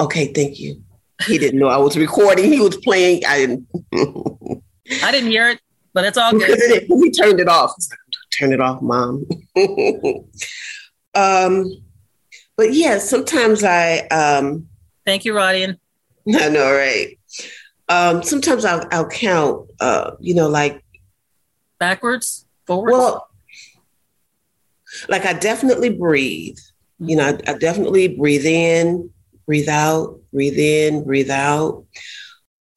[0.00, 0.82] Okay, thank you.
[1.26, 2.52] He didn't know I was recording.
[2.52, 3.24] He was playing.
[3.26, 3.66] I didn't.
[5.02, 5.60] I didn't hear it,
[5.92, 6.86] but it's all good.
[6.88, 7.72] we turned it off.
[8.38, 9.24] Turn it off, mom.
[11.14, 11.66] um,
[12.56, 13.98] but yeah, sometimes I.
[14.08, 14.68] Um,
[15.06, 15.78] Thank you, Rodian.
[16.34, 17.18] I know, right?
[17.88, 19.68] Um, sometimes I'll, I'll count.
[19.80, 20.82] Uh, you know, like
[21.78, 22.92] backwards, forward.
[22.92, 23.28] Well,
[25.08, 26.58] like I definitely breathe.
[26.98, 29.10] You know, I, I definitely breathe in,
[29.46, 31.84] breathe out, breathe in, breathe out.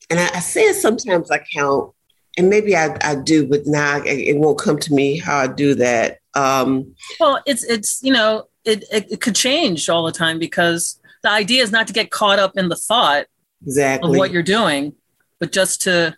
[0.10, 1.94] And I, I said sometimes I count,
[2.38, 5.76] and maybe I, I do, but now it won't come to me how I do
[5.76, 6.20] that.
[6.34, 11.00] Um, well, it's it's you know it, it, it could change all the time because
[11.24, 13.26] the idea is not to get caught up in the thought
[13.64, 14.94] exactly of what you're doing,
[15.40, 16.16] but just to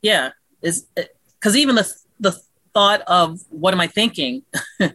[0.00, 0.30] yeah
[0.62, 0.86] is
[1.38, 2.40] because even the the
[2.74, 4.42] thought of what am I thinking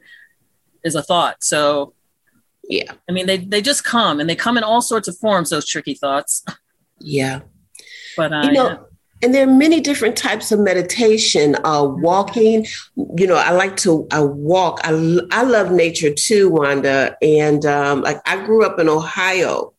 [0.84, 1.44] is a thought.
[1.44, 1.94] So
[2.68, 2.92] yeah.
[3.10, 5.68] I mean, they, they just come and they come in all sorts of forms, those
[5.68, 6.44] tricky thoughts.
[7.00, 7.42] Yeah.
[8.16, 8.78] But, uh, you know, yeah.
[9.24, 11.56] and there are many different types of meditation.
[11.64, 12.66] Uh, walking,
[13.16, 14.82] you know, I like to I walk.
[14.84, 17.16] I, I love nature too, Wanda.
[17.22, 19.74] And um, like I grew up in Ohio.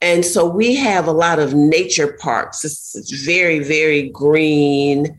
[0.00, 2.64] And so we have a lot of nature parks.
[2.64, 5.16] It's, it's very, very green.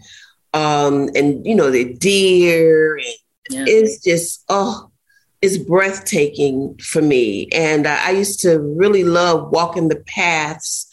[0.54, 2.98] Um, and, you know, the deer.
[2.98, 3.06] And
[3.50, 3.66] yeah.
[3.68, 4.92] It's just, oh,
[5.42, 7.48] it's breathtaking for me.
[7.52, 10.88] And uh, I used to really love walking the paths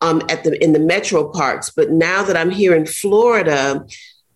[0.00, 1.70] um, at the in the metro parks.
[1.70, 3.84] But now that I'm here in Florida,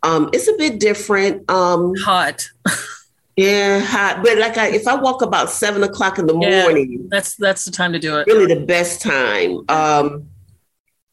[0.03, 1.51] um, it's a bit different.
[1.51, 2.49] Um, hot.
[3.37, 4.23] yeah, hot.
[4.23, 7.65] But like, I, if I walk about seven o'clock in the yeah, morning, that's that's
[7.65, 8.27] the time to do it.
[8.27, 9.65] Really, the best time.
[9.69, 10.29] Um,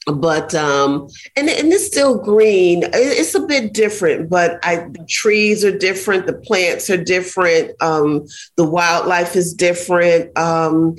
[0.08, 5.64] but um and, and it's still green it's a bit different but i the trees
[5.64, 10.96] are different the plants are different um the wildlife is different um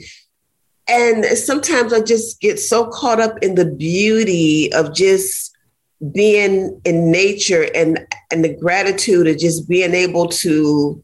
[0.88, 5.56] and sometimes i just get so caught up in the beauty of just
[6.12, 11.02] being in nature and and the gratitude of just being able to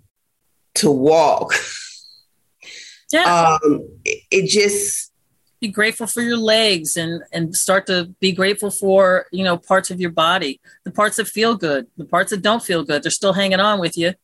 [0.74, 1.54] to walk
[3.12, 5.12] yeah um it, it just
[5.61, 9.90] be grateful for your legs and and start to be grateful for you know parts
[9.90, 13.11] of your body the parts that feel good the parts that don't feel good they're
[13.11, 14.14] still hanging on with you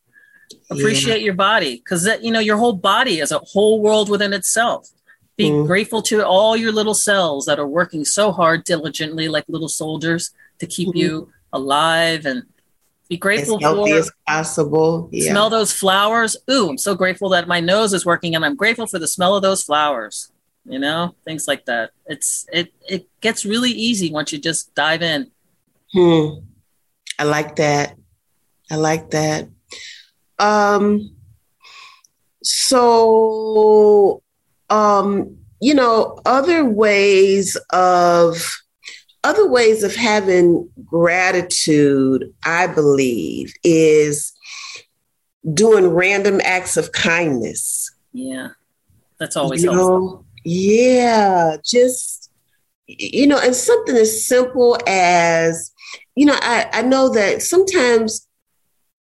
[0.70, 1.24] appreciate yeah.
[1.24, 4.88] your body because that you know your whole body is a whole world within itself
[5.36, 5.66] be mm.
[5.66, 10.30] grateful to all your little cells that are working so hard diligently like little soldiers
[10.60, 10.98] to keep mm-hmm.
[10.98, 12.44] you alive and
[13.08, 15.30] be grateful as healthy for as possible yeah.
[15.30, 16.36] smell those flowers.
[16.50, 19.36] Ooh i'm so grateful that my nose is working and i'm grateful for the smell
[19.36, 20.32] of those flowers
[20.64, 21.90] you know things like that.
[22.06, 25.30] It's it it gets really easy once you just dive in.
[25.92, 26.40] Hmm.
[27.18, 27.96] I like that.
[28.70, 29.48] I like that.
[30.38, 31.14] Um
[32.42, 34.22] so
[34.70, 38.63] um you know other ways of
[39.24, 44.32] other ways of having gratitude i believe is
[45.52, 48.48] doing random acts of kindness yeah
[49.18, 50.00] that's always you helpful.
[50.00, 52.30] know yeah, just
[52.86, 55.72] you know, and something as simple as
[56.14, 58.28] you know, I, I know that sometimes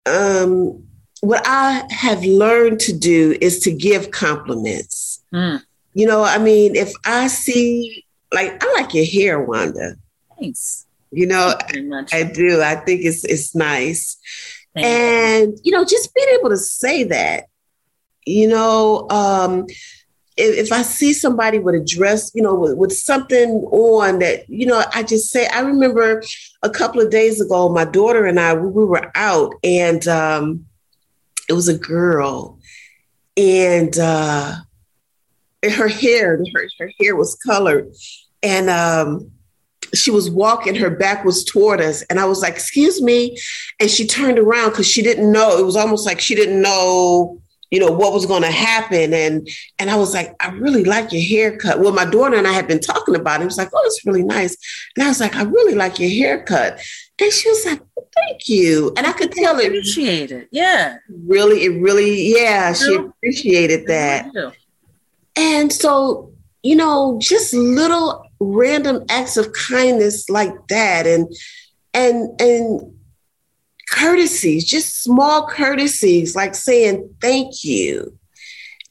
[0.06, 0.84] um,
[1.22, 5.24] what I have learned to do is to give compliments.
[5.32, 5.62] Mm.
[5.94, 9.96] You know, I mean, if I see, like, I like your hair, Wanda.
[10.40, 10.86] Thanks.
[11.12, 12.62] You know, I, I, do.
[12.62, 14.16] I think it's it's nice,
[14.74, 14.88] Thanks.
[14.88, 17.46] and you know, just being able to say that,
[18.24, 19.66] you know, um,
[20.36, 24.48] if, if I see somebody with a dress, you know, with, with something on that,
[24.48, 26.22] you know, I just say, I remember
[26.62, 30.66] a couple of days ago, my daughter and I, we were out and um,
[31.48, 32.58] it was a girl
[33.36, 34.56] and uh,
[35.62, 37.92] her hair, her, her hair was colored.
[38.42, 39.30] And um,
[39.94, 42.02] she was walking, her back was toward us.
[42.02, 43.36] And I was like, excuse me.
[43.78, 45.58] And she turned around because she didn't know.
[45.58, 49.14] It was almost like she didn't know you know what was going to happen.
[49.14, 49.48] And
[49.78, 51.80] and i was like i really like your haircut.
[51.80, 53.44] Well my daughter and i had been talking about it.
[53.44, 54.56] It was like oh it's really nice.
[54.96, 56.80] And i was like i really like your haircut.
[57.20, 57.80] And she was like
[58.14, 58.92] thank you.
[58.96, 60.48] And i could tell it appreciate it.
[60.50, 60.96] Yeah.
[61.08, 64.30] Really it really yeah she appreciated that.
[65.36, 71.32] and so you know just little random acts of kindness like that and
[71.94, 72.94] and and
[73.90, 78.18] courtesies, just small courtesies like saying thank you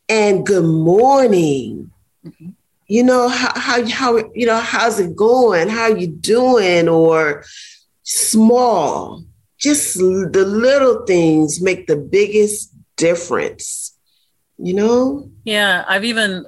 [0.09, 1.91] and good morning.
[2.25, 2.49] Mm-hmm.
[2.87, 5.69] You know, how, how, how, you know, how's it going?
[5.69, 6.89] How you doing?
[6.89, 7.43] Or
[8.01, 9.23] small,
[9.59, 13.95] just the little things make the biggest difference,
[14.57, 15.29] you know?
[15.43, 15.85] Yeah.
[15.87, 16.47] I've even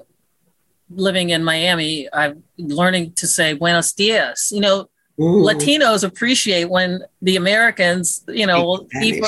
[0.95, 4.51] living in Miami, I'm learning to say buenos dias.
[4.51, 5.43] You know, Ooh.
[5.43, 8.87] Latinos appreciate when the Americans, you know,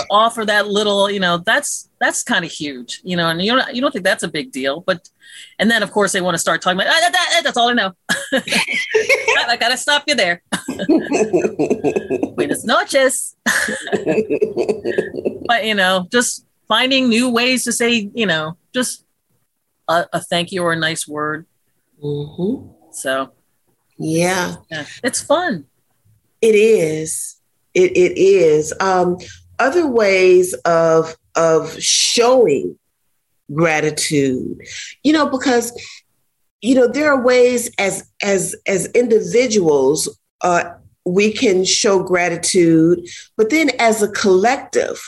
[0.09, 3.75] offer that little, you know, that's that's kind of huge, you know, and you don't
[3.75, 5.09] you don't think that's a big deal, but
[5.59, 7.69] and then of course they want to start talking about ah, that, that, that's all
[7.69, 7.93] I know.
[8.33, 10.41] I, gotta stop you there.
[12.35, 13.35] Buenas noches.
[15.45, 19.05] but you know, just finding new ways to say, you know, just
[19.87, 21.45] a, a thank you or a nice word.
[22.03, 22.91] Mm-hmm.
[22.91, 23.31] So
[23.97, 24.55] yeah.
[24.69, 25.65] yeah, it's fun.
[26.41, 27.39] It is.
[27.73, 28.73] It, it is.
[28.79, 29.17] Um,
[29.59, 32.77] other ways of of showing
[33.53, 34.59] gratitude,
[35.03, 35.71] you know, because
[36.61, 40.09] you know there are ways as as as individuals
[40.41, 40.63] uh,
[41.05, 45.01] we can show gratitude, but then as a collective,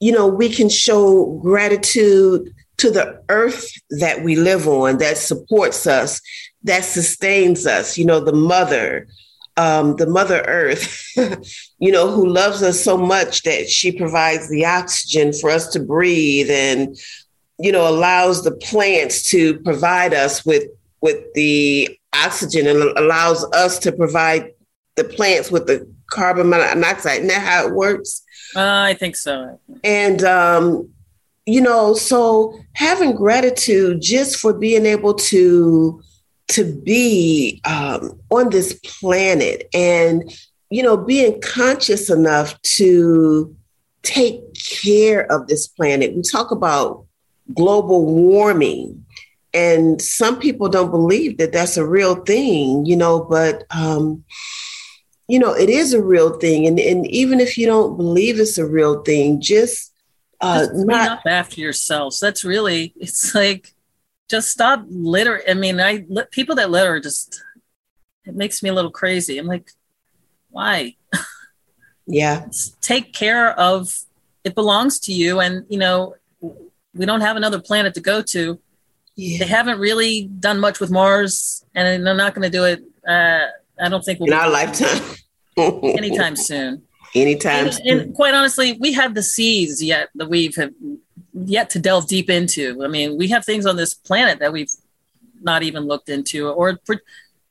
[0.00, 5.86] you know, we can show gratitude to the earth that we live on, that supports
[5.86, 6.20] us,
[6.64, 7.96] that sustains us.
[7.96, 9.06] You know, the mother,
[9.56, 11.02] um, the Mother Earth,
[11.78, 15.80] you know, who loves us so much that she provides the oxygen for us to
[15.80, 16.96] breathe and,
[17.58, 20.64] you know, allows the plants to provide us with
[21.00, 24.52] with the oxygen and allows us to provide
[24.96, 27.18] the plants with the carbon monoxide.
[27.18, 28.22] Isn't that how it works?
[28.54, 29.60] Uh, I think so.
[29.84, 30.90] And um,
[31.46, 36.02] you know, so having gratitude just for being able to
[36.48, 40.32] to be um, on this planet and
[40.70, 43.54] you know being conscious enough to
[44.02, 44.40] take
[44.82, 46.14] care of this planet.
[46.14, 47.04] We talk about
[47.54, 49.04] global warming
[49.54, 54.24] and some people don't believe that that's a real thing you know but um,
[55.28, 56.66] you know it is a real thing.
[56.66, 59.92] And, and even if you don't believe it's a real thing just
[60.40, 63.74] uh, just not up after yourselves that's really it's like
[64.28, 65.42] just stop litter.
[65.48, 67.42] I mean, I people that litter just
[68.24, 69.38] it makes me a little crazy.
[69.38, 69.70] I'm like,
[70.50, 70.96] why?
[72.06, 72.46] Yeah.
[72.80, 73.92] Take care of
[74.44, 76.14] it belongs to you and you know
[76.94, 78.60] we don't have another planet to go to.
[79.16, 79.38] Yeah.
[79.38, 83.46] They haven't really done much with Mars and they're not going to do it uh,
[83.80, 85.16] I don't think we'll in our lifetime.
[85.56, 86.82] anytime soon.
[87.16, 87.68] Anytime.
[87.68, 90.72] And, and, quite honestly, we have the seas yet that we've have
[91.32, 92.84] yet to delve deep into.
[92.84, 94.70] I mean, we have things on this planet that we've
[95.40, 96.94] not even looked into, or pr-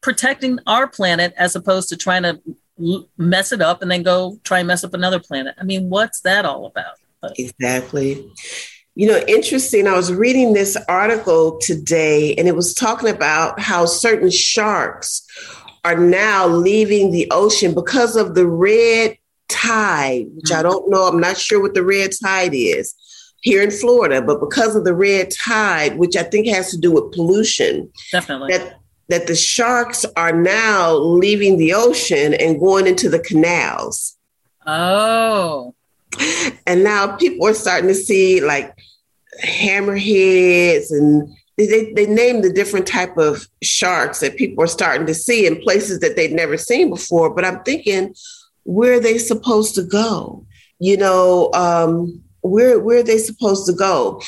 [0.01, 2.39] protecting our planet as opposed to trying to
[2.79, 5.55] l- mess it up and then go try and mess up another planet.
[5.59, 6.95] I mean, what's that all about?
[7.21, 8.29] But- exactly.
[8.93, 9.87] You know, interesting.
[9.87, 15.25] I was reading this article today, and it was talking about how certain sharks
[15.83, 20.59] are now leaving the ocean because of the red tide, which mm-hmm.
[20.59, 21.07] I don't know.
[21.07, 22.93] I'm not sure what the red tide is
[23.41, 26.91] here in Florida, but because of the red tide, which I think has to do
[26.91, 33.07] with pollution, definitely that that the sharks are now leaving the ocean and going into
[33.07, 34.17] the canals.
[34.65, 35.75] Oh.
[36.65, 38.75] And now people are starting to see like
[39.43, 45.13] hammerheads and they, they name the different type of sharks that people are starting to
[45.13, 47.29] see in places that they've never seen before.
[47.29, 48.15] But I'm thinking,
[48.65, 50.45] where are they supposed to go?
[50.79, 54.21] You know, um, where where are they supposed to go?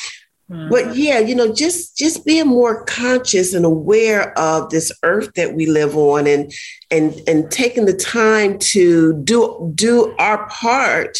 [0.49, 0.69] Mm-hmm.
[0.69, 5.55] But yeah, you know, just just being more conscious and aware of this earth that
[5.55, 6.53] we live on, and
[6.89, 11.17] and and taking the time to do do our part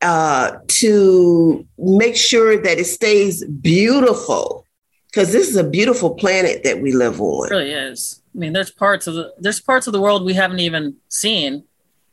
[0.00, 4.64] uh, to make sure that it stays beautiful.
[5.08, 7.48] because this is a beautiful planet that we live on.
[7.48, 8.22] It really is.
[8.34, 11.64] I mean, there's parts of the there's parts of the world we haven't even seen.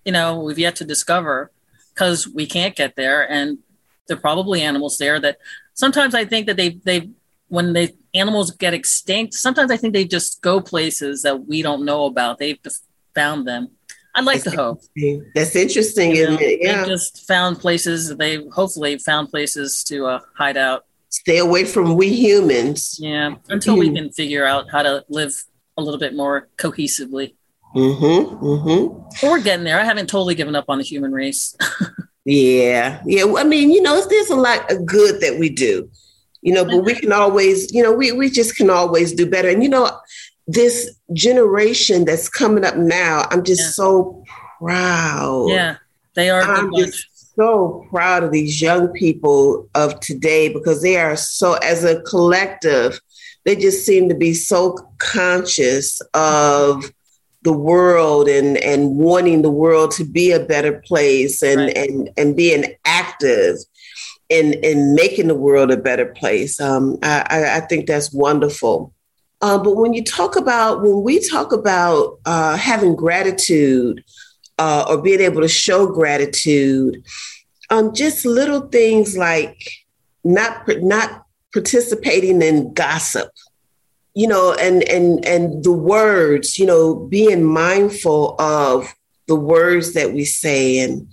[0.05, 1.51] You know, we've yet to discover
[1.93, 3.59] because we can't get there, and
[4.07, 5.37] there are probably animals there that
[5.73, 7.09] sometimes I think that they they
[7.47, 11.85] when they animals get extinct, sometimes I think they just go places that we don't
[11.85, 12.37] know about.
[12.39, 12.57] They've
[13.15, 13.69] found them.
[14.15, 14.81] I'd like That's to hope.
[15.33, 16.59] That's interesting, You know, isn't it?
[16.61, 16.85] They Yeah.
[16.85, 18.15] just found places.
[18.15, 20.85] They hopefully found places to uh, hide out.
[21.09, 22.97] Stay away from we humans.
[22.99, 23.95] Yeah, until we Mhm.
[23.95, 25.43] can figure out how to live
[25.77, 27.33] a little bit more cohesively.
[27.75, 28.45] Mm-hmm.
[28.45, 29.27] Mm-hmm.
[29.27, 29.79] We're getting there.
[29.79, 31.55] I haven't totally given up on the human race.
[32.25, 33.01] Yeah.
[33.05, 33.25] Yeah.
[33.37, 35.89] I mean, you know, there's a lot of good that we do,
[36.41, 39.49] you know, but we can always, you know, we, we just can always do better.
[39.49, 39.89] And, you know,
[40.47, 43.69] this generation that's coming up now, I'm just Yeah.
[43.71, 44.23] so
[44.59, 45.49] proud.
[45.49, 45.75] yeah,
[46.13, 47.05] they are I'm just
[47.35, 53.01] so proud of these young people of today because they are so, as a collective,
[53.43, 56.89] they just seem to be so conscious of
[57.43, 61.77] the world and and wanting the world to be a better place and Right.
[61.77, 63.57] and and being active
[64.29, 66.59] in in making the world a better place.
[66.59, 68.93] Um, I, I, think that's wonderful.
[69.41, 74.03] Uh, but when you talk about when we talk about uh, having gratitude
[74.57, 77.03] uh, or being able to show gratitude,
[77.69, 79.57] um, just little things like
[80.23, 83.29] not not participating in gossip
[84.15, 88.93] you know and and and the words you know being mindful of
[89.27, 91.07] the words that we say and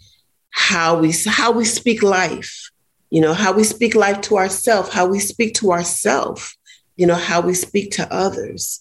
[0.50, 2.70] how we how we speak life
[3.10, 6.56] you know how we speak life to ourselves how we speak to ourselves
[7.00, 8.80] you know how we speak to others.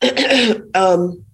[0.74, 1.24] Um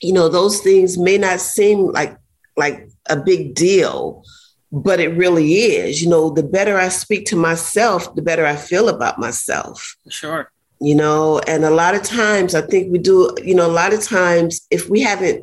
[0.00, 2.16] you know those things may not seem like
[2.56, 4.22] like a big deal
[4.70, 6.00] but it really is.
[6.00, 9.96] You know the better i speak to myself the better i feel about myself.
[10.08, 10.52] Sure.
[10.88, 13.16] You know and a lot of times i think we do
[13.48, 15.38] you know a lot of times if we haven't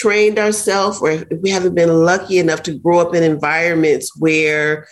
[0.00, 4.86] trained ourselves or if we haven't been lucky enough to grow up in environments where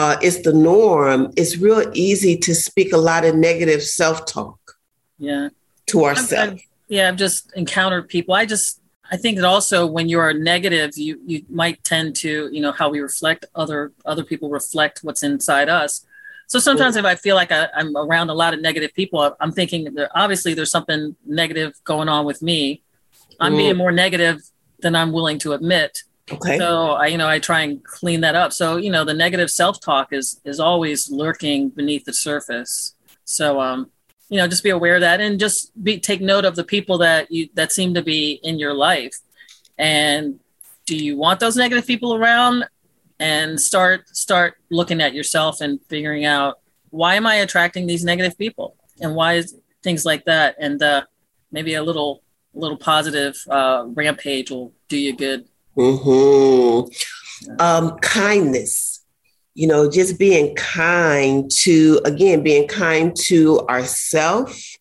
[0.00, 4.58] uh, it's the norm it's real easy to speak a lot of negative self-talk
[5.18, 5.48] Yeah.
[5.86, 8.34] to ourselves I've- yeah, I've just encountered people.
[8.34, 8.80] I just
[9.12, 12.86] I think that also when you're negative, you you might tend to you know how
[12.94, 13.80] we reflect other
[14.12, 15.92] other people reflect what's inside us.
[16.50, 19.52] So sometimes if I feel like I, I'm around a lot of negative people, I'm
[19.52, 22.82] thinking that obviously there's something negative going on with me.
[23.38, 23.58] I'm Mm.
[23.58, 24.38] being more negative
[24.80, 26.02] than I'm willing to admit.
[26.32, 26.68] okay So
[27.02, 28.52] I, you know, I try and clean that up.
[28.52, 32.96] So you know, the negative self-talk is is always lurking beneath the surface.
[33.24, 33.78] So um,
[34.28, 36.98] you know, just be aware of that and just be take note of the people
[36.98, 39.16] that you that seem to be in your life.
[39.78, 40.40] And
[40.84, 42.64] do you want those negative people around?
[43.20, 46.58] And start start looking at yourself and figuring out
[46.88, 50.56] why am I attracting these negative people and why is things like that.
[50.58, 51.04] And uh,
[51.52, 52.22] maybe a little
[52.54, 55.46] little positive uh, rampage will do you good.
[55.76, 56.80] hmm
[57.58, 59.04] Um, kindness,
[59.54, 64.78] you know, just being kind to, again, being kind to ourselves.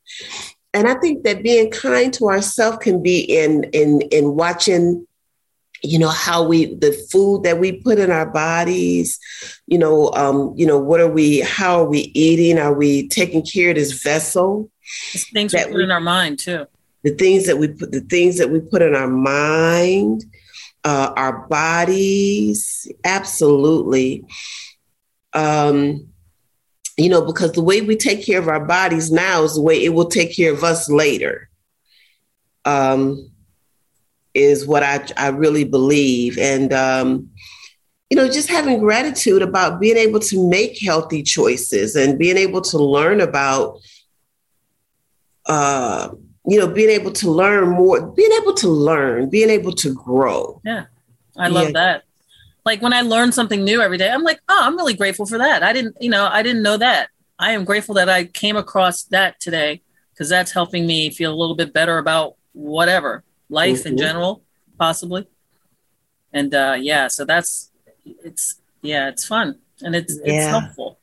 [0.73, 5.07] And I think that being kind to ourselves can be in in in watching,
[5.83, 9.17] you know, how we the food that we put in our bodies,
[9.67, 12.57] you know, um, you know, what are we, how are we eating?
[12.59, 14.69] Are we taking care of this vessel?
[15.13, 16.65] It's things we That put we- in our mind too.
[17.03, 20.25] the things that we put the things that we put in our mind
[20.83, 24.25] uh, our bodies absolutely
[25.33, 26.07] um,
[26.97, 29.81] you know because the way we take care of our bodies now is the way
[29.83, 31.49] it will take care of us later
[32.65, 33.29] um,
[34.39, 37.29] is what I, I really believe and um,
[38.09, 42.61] you know just having gratitude about being able to make healthy choices and being able
[42.61, 43.79] to learn about
[45.45, 46.09] uh,
[46.45, 50.61] you know, being able to learn more, being able to learn, being able to grow.
[50.63, 50.85] Yeah,
[51.37, 51.71] I love Yeah.
[51.73, 52.03] that.
[52.65, 55.37] Like when I learn something new every day, I'm like, oh, I'm really grateful for
[55.37, 55.63] that.
[55.63, 57.09] I didn't, you know, I didn't know that.
[57.39, 59.81] I am grateful that I came across that today
[60.13, 63.99] because that's helping me feel a little bit better about whatever life in Mhm.
[63.99, 64.43] general,
[64.77, 65.27] possibly.
[66.31, 67.71] And uh, yeah, so that's
[68.05, 70.99] it's yeah, it's fun and it's it's helpful.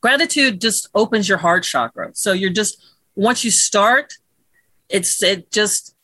[0.00, 2.10] Gratitude just opens your heart chakra.
[2.14, 2.76] So you're just
[3.14, 4.14] once you start,
[4.88, 5.94] it's it just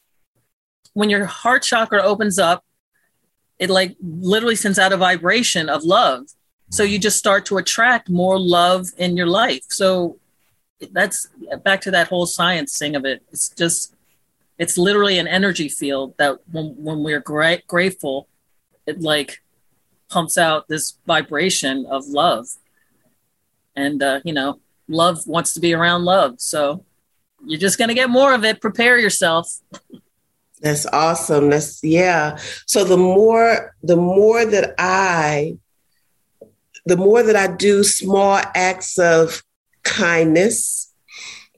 [0.95, 2.65] when your heart chakra opens up,
[3.59, 6.27] it like literally sends out a vibration of love.
[6.71, 9.65] So you just start to attract more love in your life.
[9.69, 10.19] So
[10.93, 11.27] that's
[11.65, 13.23] back to that whole science thing of it.
[13.33, 13.95] It's just
[14.61, 18.29] it's literally an energy field that when, when we're gra- grateful,
[18.87, 19.41] it like
[20.11, 22.47] pumps out this vibration of love.
[23.75, 26.43] And uh, you know, love wants to be around love.
[26.43, 26.85] So
[27.47, 28.61] you're just going to get more of it.
[28.61, 29.51] Prepare yourself.
[30.61, 31.49] That's awesome.
[31.49, 32.37] That's yeah.
[32.67, 35.57] So the more the more that I
[36.85, 39.43] the more that I do small acts of
[39.85, 40.93] kindness,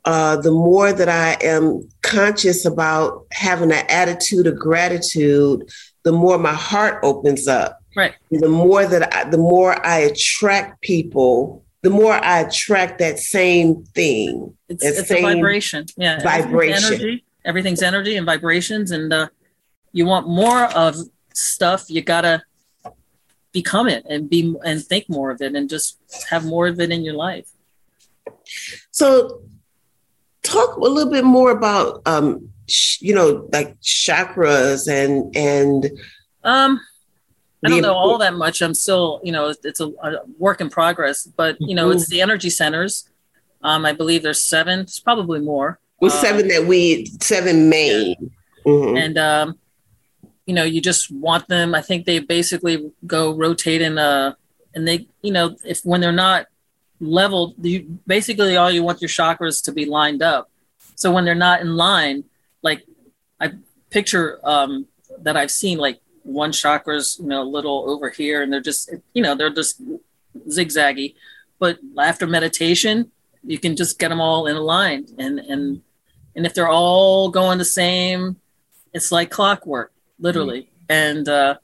[0.04, 5.68] uh, the more that I am conscious about having an attitude of gratitude,
[6.02, 7.80] the more my heart opens up.
[7.96, 8.14] Right.
[8.30, 13.84] The more that I, the more I attract people, the more I attract that same
[13.84, 14.56] thing.
[14.68, 15.86] It's, it's a vibration.
[15.96, 16.22] Yeah.
[16.22, 16.94] Vibration.
[16.94, 17.24] Energy.
[17.44, 19.28] Everything's energy and vibrations, and uh,
[19.92, 20.96] you want more of
[21.34, 21.90] stuff.
[21.90, 22.44] You gotta
[23.50, 25.98] become it and be and think more of it, and just
[26.30, 27.48] have more of it in your life.
[28.92, 29.42] So,
[30.42, 35.90] talk a little bit more about um, sh- you know, like chakras and and
[36.44, 36.80] um.
[37.64, 38.60] I don't know all that much.
[38.60, 41.98] I'm still, you know, it's a, a work in progress, but you know, mm-hmm.
[41.98, 43.08] it's the energy centers.
[43.62, 44.80] Um, I believe there's seven.
[44.80, 45.78] It's probably more.
[46.00, 48.26] With uh, seven that we seven main, yeah.
[48.66, 48.96] mm-hmm.
[48.96, 49.58] and um,
[50.46, 51.74] you know, you just want them.
[51.74, 54.36] I think they basically go rotate in a,
[54.74, 56.46] and they, you know, if when they're not
[57.02, 60.50] leveled, you basically all you want your chakras to be lined up.
[60.94, 62.24] So when they're not in line,
[62.62, 62.84] like
[63.40, 63.52] I
[63.90, 64.86] picture um,
[65.18, 68.94] that I've seen, like one chakra's you know a little over here, and they're just
[69.12, 69.82] you know they're just
[70.48, 71.14] zigzaggy.
[71.58, 73.10] But after meditation,
[73.44, 75.82] you can just get them all in a line, and and
[76.36, 78.36] and if they're all going the same,
[78.92, 80.62] it's like clockwork, literally.
[80.62, 80.68] Mm-hmm.
[80.88, 81.54] And uh,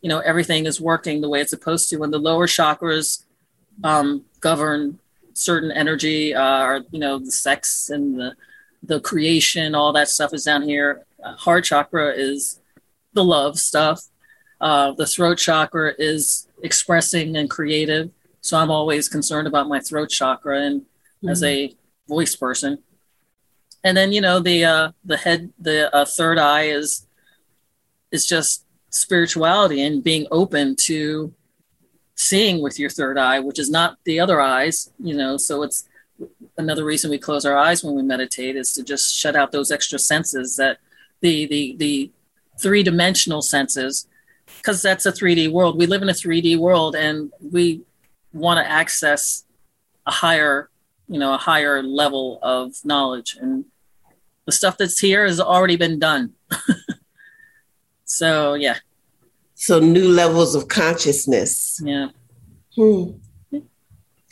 [0.00, 1.98] you know everything is working the way it's supposed to.
[1.98, 3.24] When the lower chakras
[3.84, 4.98] um, govern
[5.34, 8.34] certain energy, uh, or you know the sex and the
[8.82, 11.04] the creation, all that stuff is down here.
[11.22, 12.60] Uh, heart chakra is
[13.12, 14.02] the love stuff.
[14.60, 18.10] Uh, the throat chakra is expressing and creative.
[18.40, 21.28] So I'm always concerned about my throat chakra and mm-hmm.
[21.28, 21.74] as a
[22.08, 22.78] voice person.
[23.84, 27.06] And then you know the uh, the head the uh, third eye is
[28.10, 31.32] is just spirituality and being open to
[32.20, 34.90] seeing with your third eye, which is not the other eyes.
[34.98, 35.88] You know, so it's
[36.56, 39.70] another reason we close our eyes when we meditate is to just shut out those
[39.70, 40.78] extra senses that
[41.20, 42.10] the the the
[42.60, 44.06] three dimensional senses
[44.58, 45.78] because that's a 3D world.
[45.78, 47.82] We live in a 3D world and we
[48.32, 49.44] want to access
[50.06, 50.68] a higher,
[51.08, 53.36] you know, a higher level of knowledge.
[53.40, 53.64] And
[54.44, 56.34] the stuff that's here has already been done.
[58.04, 58.78] so, yeah.
[59.60, 61.82] So, new levels of consciousness.
[61.84, 62.08] Yeah.
[62.74, 63.10] Hmm.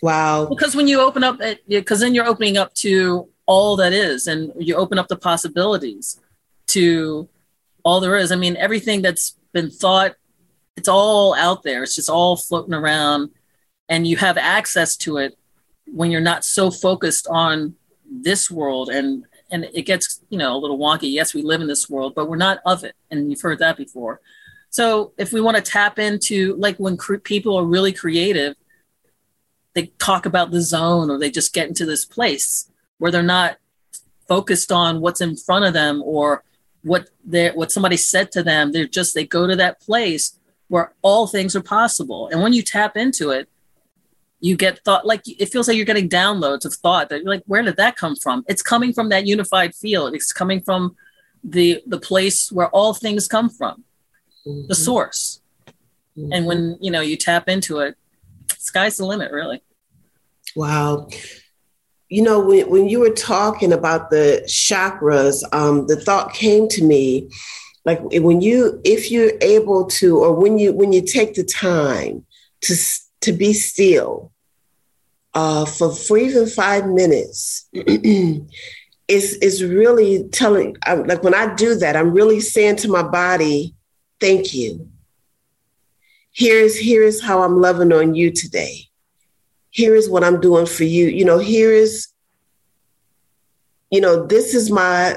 [0.01, 0.47] Wow.
[0.47, 4.51] Because when you open up, because then you're opening up to all that is, and
[4.59, 6.19] you open up the possibilities
[6.69, 7.29] to
[7.83, 8.33] all there is.
[8.33, 10.15] I mean, everything that's been thought,
[10.79, 11.83] it's all out there.
[11.83, 13.29] It's just all floating around,
[13.87, 15.37] and you have access to it
[15.85, 17.75] when you're not so focused on
[18.11, 21.67] this world and and it gets you know a little wonky yes we live in
[21.67, 24.21] this world but we're not of it and you've heard that before
[24.71, 28.55] so if we want to tap into like when cre- people are really creative
[29.75, 33.59] they talk about the zone or they just get into this place where they're not
[34.27, 36.43] focused on what's in front of them or
[36.83, 38.73] what they what somebody said to them.
[38.73, 40.39] They're just they go to that place
[40.69, 42.29] where all things are possible.
[42.29, 43.49] And when you tap into it
[44.41, 47.43] you get thought like it feels like you're getting downloads of thought that you're like
[47.47, 48.45] where did that come from?
[48.49, 50.15] It's coming from that unified field.
[50.15, 50.97] It's coming from
[51.43, 53.85] the the place where all things come from.
[54.45, 55.41] The source.
[56.17, 56.33] Mm-hmm.
[56.33, 57.97] and when you know you tap into it
[58.69, 59.63] sky's the limit really.
[60.55, 61.09] Wow.
[62.09, 66.85] You know, when, when you were talking about the chakras, um, the thought came to
[66.85, 67.29] me
[67.85, 72.25] like when you, if you're able to, or when you, when you take the time
[72.63, 72.75] to,
[73.23, 74.33] to be still
[75.35, 77.69] uh, for, for even five minutes,
[79.09, 83.75] is is really telling like when I do that, I'm really saying to my body,
[84.21, 84.89] thank you.
[86.33, 88.89] Here's here's how I'm loving on you today
[89.71, 91.07] here is what I'm doing for you.
[91.07, 92.09] You know, here is,
[93.91, 95.17] you know, this is my,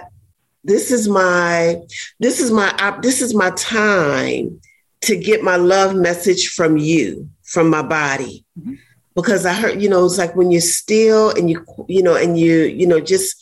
[0.63, 1.81] this is my,
[2.19, 4.61] this is my, this is my time
[5.01, 8.45] to get my love message from you, from my body.
[8.59, 8.75] Mm-hmm.
[9.15, 12.37] Because I heard, you know, it's like when you're still and you, you know, and
[12.37, 13.35] you, you know, just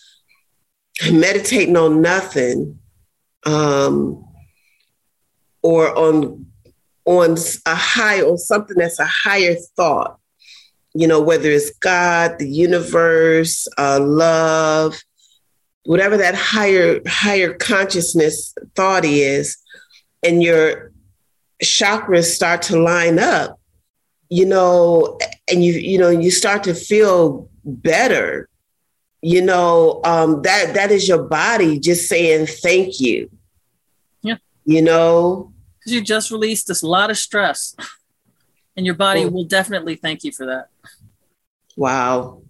[1.12, 2.80] meditating on nothing,
[3.46, 4.26] um,
[5.62, 6.46] or on
[7.06, 10.20] on a high or something that's a higher thought
[10.94, 14.98] you know, whether it's God, the universe, uh, love,
[15.86, 19.58] whatever that higher higher consciousness thought is,
[20.24, 20.92] and your
[21.64, 23.60] chakras start to line up,
[24.30, 25.18] you know,
[25.50, 28.50] and you you know you start to feel better.
[29.22, 33.30] you know, um, that that is your body just saying thank you.
[34.70, 37.76] You know, because you just released this lot of stress,
[38.78, 39.30] and your body Oh.
[39.30, 40.68] will definitely thank you for that.
[41.76, 42.44] wow.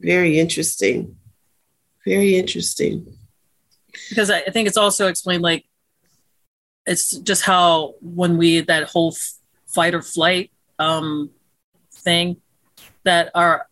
[0.00, 1.16] Very interesting.
[2.06, 3.14] Very interesting.
[4.08, 5.66] because I, I think it's also explained like
[6.86, 9.34] it's just how when we that whole f-
[9.66, 11.28] fight or flight um,
[11.92, 12.36] thing
[13.04, 13.66] that our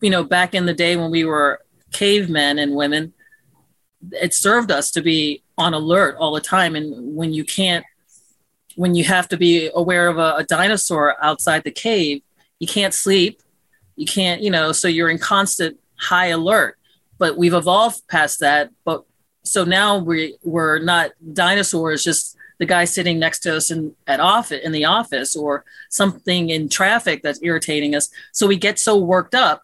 [0.00, 1.60] you know back in the day when we were
[1.92, 3.12] cavemen and women
[4.12, 6.74] it served us to be on alert all the time.
[6.74, 7.84] And when you can't
[8.76, 12.22] when you have to be aware of a, a dinosaur outside the cave
[12.60, 13.42] you can't sleep.
[13.96, 16.76] You can't you know so you're in constant high alert.
[17.18, 18.70] But we've evolved past that.
[18.84, 19.04] But
[19.42, 24.20] so now we we're not dinosaurs just the guy sitting next to us in at
[24.20, 28.10] office in the office or something in traffic that's irritating us.
[28.32, 29.62] So we get so worked up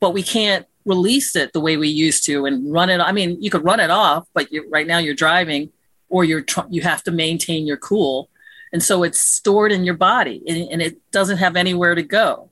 [0.00, 3.40] but we can't release it the way we used to and run it i mean
[3.42, 5.70] you could run it off but you, right now you're driving
[6.08, 8.30] or you're tr- you have to maintain your cool.
[8.72, 12.50] And so it's stored in your body and, and it doesn't have anywhere to go.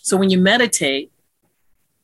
[0.00, 1.12] So when you meditate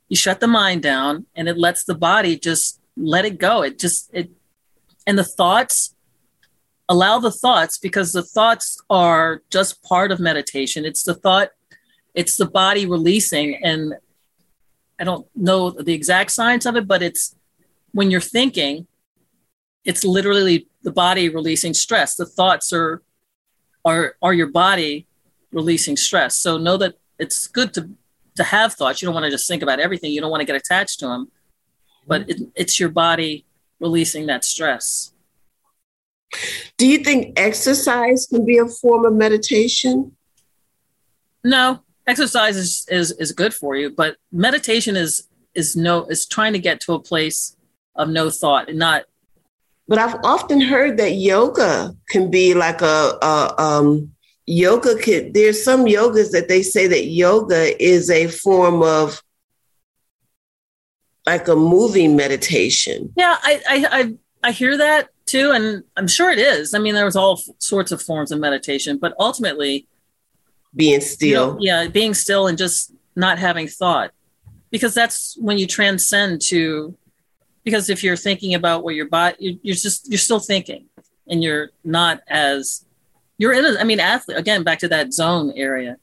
[0.09, 3.63] you shut the mind down and it lets the body just let it go.
[3.63, 4.31] It just it
[5.07, 5.95] and the thoughts
[6.87, 10.85] allow the thoughts because the thoughts are just part of meditation.
[10.85, 11.53] It's the thought
[12.15, 13.95] it's the body releasing and
[15.03, 17.37] i don't know the exact science of it but it's
[17.93, 18.87] when you're thinking
[19.85, 22.15] it's literally the body releasing stress.
[22.15, 23.03] The thoughts are
[23.85, 25.09] are are your body
[25.51, 26.37] releasing stress.
[26.37, 27.91] So know that it's good to
[28.37, 29.03] to have thoughts.
[29.03, 30.13] You don't want to just think about everything.
[30.13, 31.33] You don't want to get attached to them
[32.07, 33.45] but it, it's your body
[33.81, 35.13] releasing that stress.
[36.79, 40.17] Do you think exercise can be a form of meditation?
[41.45, 46.53] no exercise is, is is good for you but meditation is is no is trying
[46.53, 47.57] to get to a place
[47.97, 49.05] of no thought and not
[49.89, 54.13] But I've often heard that yoga can be like a, a um,
[54.47, 54.97] yoga.
[54.97, 59.23] Can, there's some yogas that they say that yoga is a form of
[61.27, 63.13] like a moving meditation.
[63.17, 64.15] yeah i i i,
[64.49, 68.03] I hear that too and i'm sure it is i mean there's all sorts of
[68.03, 69.87] forms of meditation but ultimately
[70.75, 71.55] Being you still.
[71.55, 74.13] know, yeah being still and just not having thought.
[74.71, 76.97] Because that's when you transcend to
[77.65, 80.87] because if you're thinking about what your body you're, you're just you're still thinking
[81.29, 82.85] and you're not as
[83.39, 85.97] you're in a, i mean athlete again back to that zone area.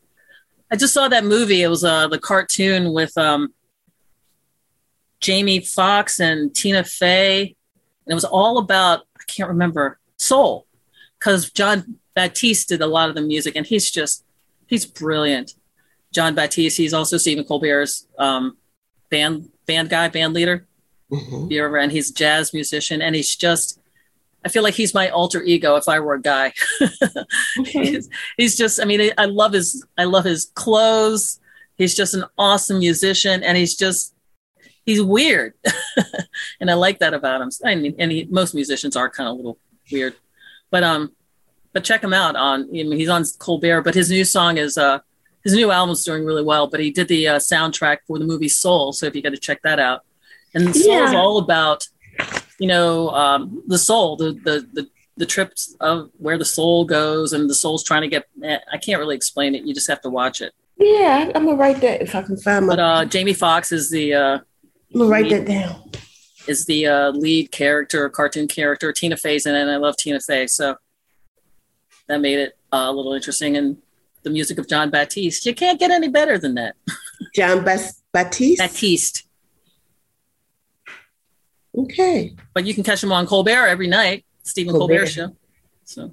[0.72, 1.64] I just saw that movie.
[1.64, 3.54] It was uh the cartoon with um
[5.20, 7.42] jamie foxx and tina fey.
[7.42, 10.68] And it was all about i can't remember soul.
[11.18, 14.24] Because Jon Batiste did a lot of the music and he's just
[14.70, 15.56] he's brilliant
[16.14, 18.58] Jon Batiste he's also stephen colbert's um
[19.10, 20.66] band band guy band leader
[21.12, 21.50] Mhm.
[21.52, 23.80] you ever and he's a jazz musician and he's just
[24.46, 26.54] I feel like he's my alter ego if I were a guy.
[27.66, 28.08] he's,
[28.38, 31.40] he's just I mean I love his I love his clothes.
[31.78, 34.14] He's just an awesome musician and he's just
[34.86, 35.56] he's weird.
[36.62, 37.50] and I like that about him.
[37.66, 39.60] I mean and he, most musicians are kind of a little
[39.92, 40.14] weird.
[40.72, 41.12] But um
[41.74, 44.78] but check him out on I mean, he's on Colbert but his new song is
[44.78, 45.00] uh
[45.44, 48.50] his new album's doing really well but he did the uh, soundtrack for the movie
[48.50, 50.04] Soul so if you got to check that out.
[50.54, 51.88] And soul is all about,
[52.60, 57.34] you know, um, the soul, the, the the the trips of where the soul goes,
[57.34, 58.26] and the soul's trying to get.
[58.72, 59.64] I can't really explain it.
[59.64, 60.54] You just have to watch it.
[60.78, 62.76] Yeah, I'm gonna write that if I can find my.
[62.76, 64.40] But uh, Jamie Foxx is the uh,
[64.94, 65.92] I'm gonna write that down.
[66.48, 68.92] is the uh, lead character, cartoon character.
[68.92, 70.78] Tina Fey's in it, and I love Tina Fey, so
[72.10, 73.56] that made it uh, a little interesting.
[73.56, 73.78] And
[74.24, 76.76] the music of Jon Batiste, you can't get any better than that.
[77.36, 78.04] Jon Batiste.
[78.60, 79.24] Batiste,
[81.78, 82.36] Okay.
[82.54, 84.96] but you can catch him on Colbert every night, Stephen Colbert.
[84.98, 85.36] Colbert show.
[85.86, 86.12] So.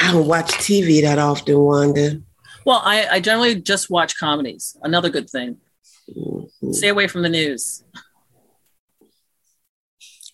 [0.00, 2.20] I don't watch TV that often, Wanda.
[2.66, 4.76] Well, I, I generally just watch comedies.
[4.82, 5.56] Another good thing.
[6.14, 6.74] Mhm.
[6.74, 7.82] Stay away from the news.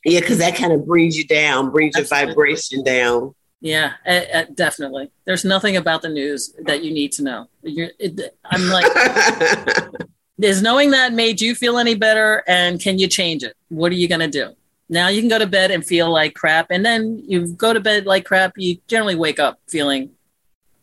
[0.05, 3.35] Yeah, because that kind of brings you down, brings your vibration down.
[3.61, 5.11] Yeah, eh, eh, definitely.
[5.27, 7.49] There's nothing about the news that you need to know.
[7.63, 8.87] You're, it, I'm like,
[10.41, 12.43] is knowing that made you feel any better?
[12.47, 13.55] And can you change it?
[13.69, 14.55] What are you going to do?
[14.89, 16.69] Now you can go to bed and feel like crap.
[16.71, 18.55] And then you go to bed like crap.
[18.57, 20.11] You generally wake up feeling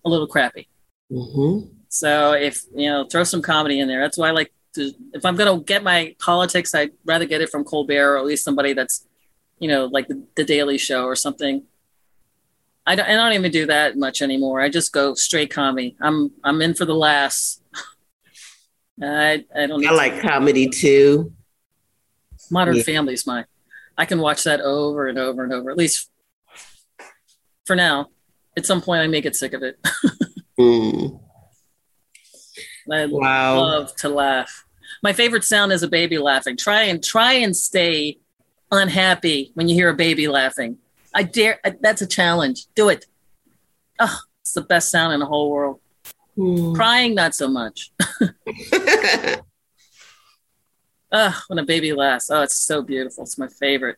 [0.05, 0.67] a little crappy.
[1.09, 4.01] hmm So if, you know, throw some comedy in there.
[4.01, 7.41] That's why I like to, if I'm going to get my politics, I'd rather get
[7.41, 9.05] it from Colbert or at least somebody that's,
[9.59, 11.63] you know, like the, the Daily Show or something.
[12.87, 14.61] I don't, I don't even do that much anymore.
[14.61, 15.95] I just go straight comedy.
[16.01, 17.61] I'm, I'm in for the laughs.
[19.03, 21.33] I, I don't I like comedy too.
[22.49, 22.83] Modern Yeah.
[22.83, 23.45] Family is my.
[23.97, 25.69] I can watch that over and over and over.
[25.69, 26.09] At least
[27.65, 28.07] for now.
[28.55, 29.77] At some point, I may get sick of it.
[30.59, 31.19] Mm.
[32.91, 33.57] I Wow.
[33.59, 34.65] love to laugh.
[35.03, 36.57] My favorite sound is a baby laughing.
[36.57, 38.17] Try and try and stay
[38.71, 40.79] unhappy when you hear a baby laughing.
[41.17, 41.59] I dare.
[41.81, 42.67] That's a challenge.
[42.75, 43.07] Do it.
[43.99, 45.79] Oh, it's the best sound in the whole world.
[46.37, 46.75] Mm.
[46.75, 47.91] Crying, not so much.
[51.11, 52.29] Oh, when a baby laughs.
[52.29, 53.23] Oh, it's so beautiful.
[53.23, 53.97] It's my favorite.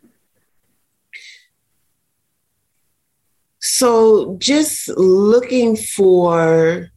[3.60, 6.90] So, just looking for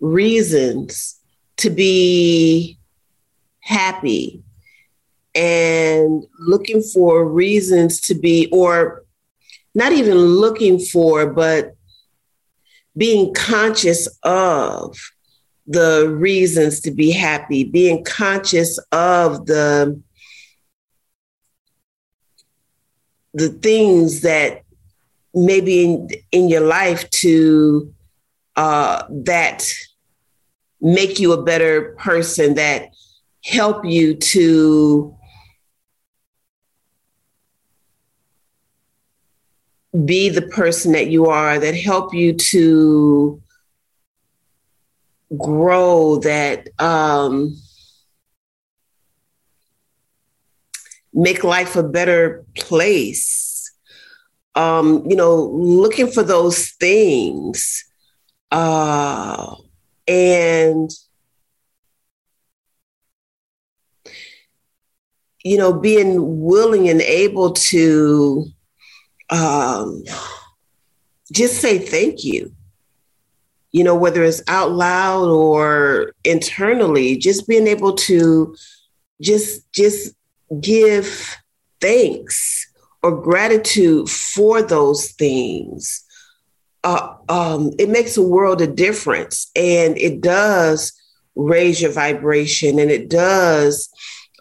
[0.00, 1.20] reasons
[1.58, 2.78] to be
[3.60, 4.43] happy
[5.34, 9.04] and looking for reasons to be, or
[9.74, 11.74] not even looking for, but
[12.96, 14.96] being conscious of
[15.66, 20.00] the reasons to be happy, being conscious of the
[23.36, 24.62] the things that
[25.34, 27.92] maybe in, in your life to
[28.54, 29.68] uh, that
[30.80, 32.90] make you a better person that
[33.42, 35.16] help you to
[40.04, 43.40] be the person that you are that help you to
[45.38, 47.56] grow that um,
[51.12, 53.72] make life a better place.
[54.56, 57.84] Um, you know looking for those things
[58.52, 59.54] uh,
[60.06, 60.88] and
[65.42, 68.46] you know being willing and able to
[69.30, 70.04] um,
[71.32, 72.52] just say thank you.
[73.72, 78.54] You know whether it's out loud or internally just being able to
[79.20, 80.14] just just
[80.60, 81.36] give
[81.80, 82.70] thanks
[83.02, 86.04] or gratitude for those things.
[86.84, 90.92] Uh, um, it makes a world of difference and it does
[91.34, 93.88] raise your vibration and it does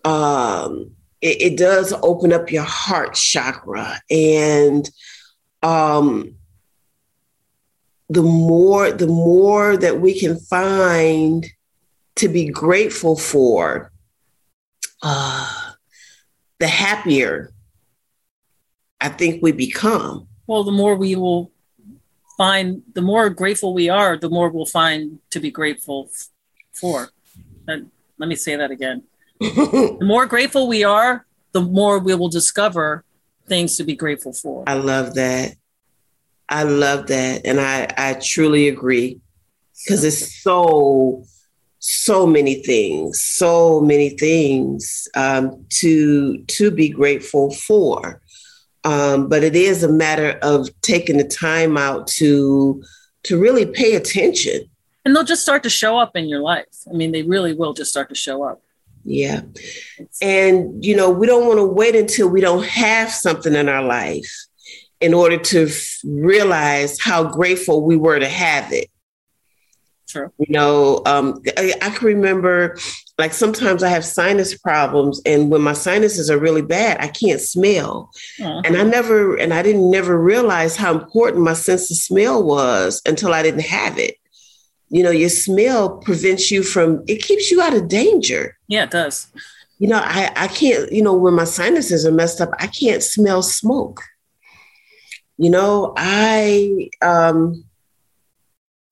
[0.05, 0.91] um,
[1.23, 4.89] it, it does open up your heart chakra and
[5.63, 6.35] um,
[8.09, 11.47] the more the more that we can find
[12.15, 13.91] to be grateful for
[15.01, 15.71] uh,
[16.59, 17.51] the happier
[19.01, 21.53] i think we become Well, the more we will
[22.37, 26.09] find, the more grateful we are, the more we'll find to be grateful
[26.73, 27.09] for.
[27.67, 29.03] And let me say that again.
[29.99, 33.03] The more grateful we are, the more we will discover
[33.47, 34.63] things to be grateful for.
[34.67, 35.55] I love that.
[36.49, 37.45] I love that.
[37.45, 39.19] And I, I truly agree
[39.83, 41.23] because it's so,
[41.79, 48.21] so many things, so many things um, to, to be grateful for.
[48.85, 52.83] Um, but it is a matter of taking the time out to,
[53.23, 54.69] to really pay attention.
[55.05, 56.65] And they'll just start to show up in your life.
[56.89, 58.62] I mean, they really will just start to show up.
[59.03, 59.41] Yeah.
[60.21, 63.83] And, you know, we don't want to wait until we don't have something in our
[63.83, 64.31] life
[65.01, 68.89] in order to f- realize how grateful we were to have it.
[70.07, 70.31] True.
[70.37, 72.77] You know, um, I, I can remember
[73.17, 77.41] like sometimes I have sinus problems, and when my sinuses are really bad, I can't
[77.41, 78.09] smell.
[78.41, 78.61] Aw.
[78.65, 83.01] And I never, and I didn't never realize how important my sense of smell was
[83.05, 84.15] until I didn't have it.
[84.93, 88.91] You know, your smell prevents you from, it keeps you out of danger Yeah, it
[88.91, 89.27] does.
[89.79, 93.01] you know, I, I can't, you know, when my sinuses are messed up, I can't
[93.01, 94.01] smell smoke.
[95.37, 97.65] You know, I, um,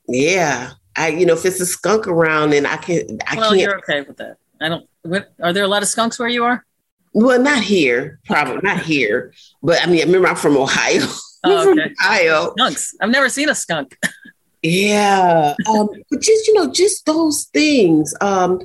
[0.07, 3.61] yeah, I, you know, if it's a skunk around and I can, I well, can't,
[3.61, 4.37] you're okay with that.
[4.59, 4.89] I don't.
[5.03, 6.65] What, are there a lot of skunks where you are?
[7.13, 11.05] well, not here, probably not here, but I mean, remember I'm from Ohio.
[11.43, 11.91] Oh, okay.
[11.99, 12.51] Ohio.
[12.51, 12.93] Skunks.
[13.01, 13.97] I've never seen a skunk.
[14.63, 15.55] Yeah.
[15.67, 18.13] Um, but just, you know, just those things.
[18.21, 18.59] Um,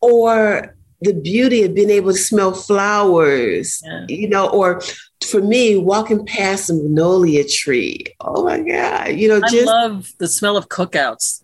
[0.00, 4.06] or the beauty of being able to smell flowers, Yeah.
[4.08, 4.80] you know, or
[5.26, 8.04] for me, walking past a magnolia tree.
[8.20, 9.16] Oh my God.
[9.16, 11.42] You know, I just love the smell of cookouts.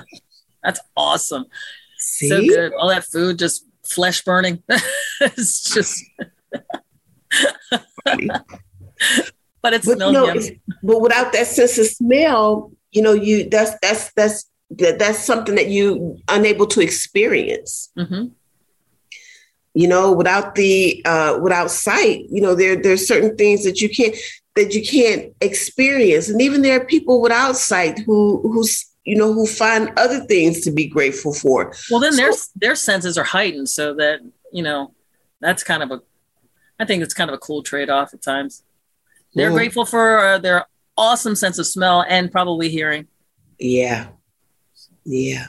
[0.62, 1.46] That's awesome.
[1.98, 2.28] see.
[2.28, 2.72] So good.
[2.78, 4.62] All that food, just flesh burning.
[5.20, 6.04] it's just.
[7.72, 7.84] but
[9.72, 10.50] it But you know, it's-
[10.82, 14.38] but without that sense of smell, you know, you that's that's that's
[14.80, 17.90] that, that's something that you unable to experience.
[17.96, 18.24] hmm
[19.76, 23.88] you know without the uh without sight you know there there's certain things that you
[23.88, 24.14] can't
[24.54, 29.32] that you can't experience and even there are people without sight who who's you know
[29.32, 33.24] who find other things to be grateful for Well, then their So- their senses are
[33.24, 34.20] heightened, so that
[34.52, 34.94] you know,
[35.40, 36.00] that's kind of a,
[36.78, 38.62] I think it's kind of a cool trade off at times.
[39.34, 39.56] They're Yeah.
[39.56, 40.66] grateful for uh, their
[40.96, 43.06] awesome sense of smell and probably hearing.
[43.58, 44.08] Yeah.
[45.04, 45.48] Yeah.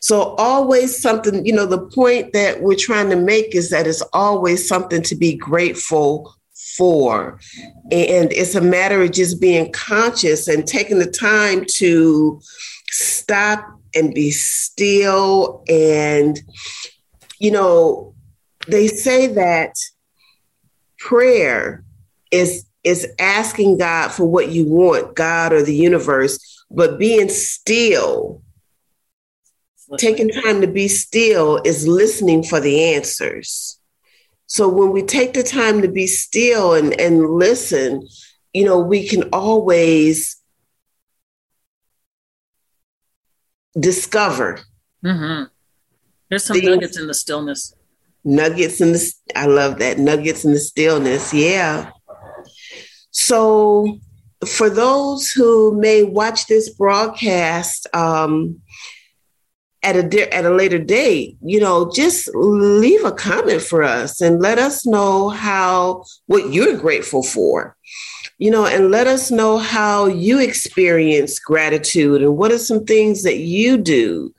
[0.00, 4.02] So always something, you know, the point that we're trying to make is that it's
[4.12, 6.34] always something to be grateful
[6.76, 7.40] for.
[7.90, 12.40] And it's a matter of just being conscious and taking the time to
[12.90, 15.64] stop and be still.
[15.68, 16.40] And,
[17.40, 18.14] you know,
[18.68, 19.74] they say that
[20.98, 21.84] prayer
[22.30, 28.42] is is asking God for what you want, God or the universe, but being still,
[29.98, 33.78] taking time to be still is listening for the answers.
[34.46, 38.06] So when we take the time to be still and, and listen,
[38.54, 40.36] you know, we can always
[43.78, 44.60] discover
[45.02, 45.42] hmm
[46.30, 47.74] There's some The- nuggets in the stillness.
[48.24, 51.34] nuggets in the I love that nuggets in the stillness.
[51.34, 51.90] Yeah.
[53.18, 53.98] So
[54.46, 58.60] for those who may watch this broadcast um,
[59.82, 64.42] at a at a later date, you know, just leave a comment for us and
[64.42, 67.74] let us know how what you're grateful for.
[68.36, 73.22] You know, and let us know how you experience gratitude and what are some things
[73.22, 74.34] that you do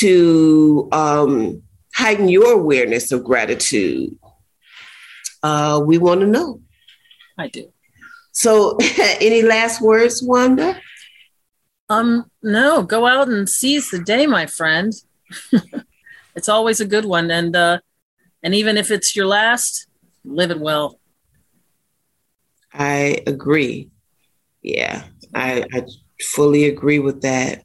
[0.00, 1.62] to um,
[1.94, 4.18] heighten your awareness of gratitude.
[5.44, 6.60] Uh, we want to know.
[7.38, 7.72] I do.
[8.32, 8.76] So,
[9.20, 10.80] any last words, Wanda?
[11.88, 14.92] Um, no, go out and seize the day, my friend.
[16.36, 17.80] it's always a good one, and uh,
[18.42, 19.88] and even if it's your last,
[20.24, 20.98] live it well.
[22.72, 23.90] I agree.
[24.62, 25.04] Yeah,
[25.34, 25.84] I, I
[26.22, 27.64] fully agree with that.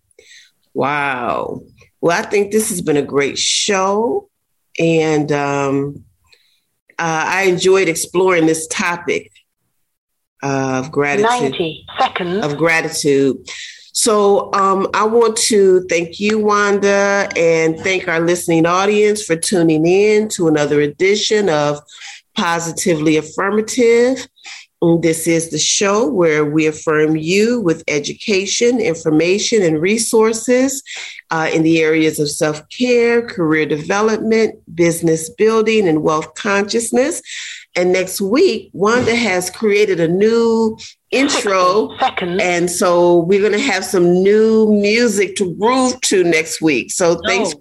[0.74, 1.62] Wow.
[2.02, 4.30] Well, I think this has been a great show,
[4.80, 6.04] and um,
[6.98, 9.32] uh, I enjoyed exploring this topic
[10.46, 11.52] of gratitude.
[11.52, 12.46] 90 seconds.
[12.46, 13.38] of gratitude.
[13.94, 19.86] So um, I want to thank you, Wanda, and thank our listening audience for tuning
[19.86, 21.80] in to another edition of
[22.36, 24.28] Positively Affirmative.
[25.02, 30.84] This is the show where we affirm you with education, information, and resources
[31.32, 37.22] uh, in the areas of self care, career development, business building, and wealth consciousness.
[37.76, 40.78] And next week, Wanda has created a new
[41.12, 41.92] intro
[42.40, 46.92] and so we're going to have some new music to groove to next week.
[46.92, 47.54] So thanks.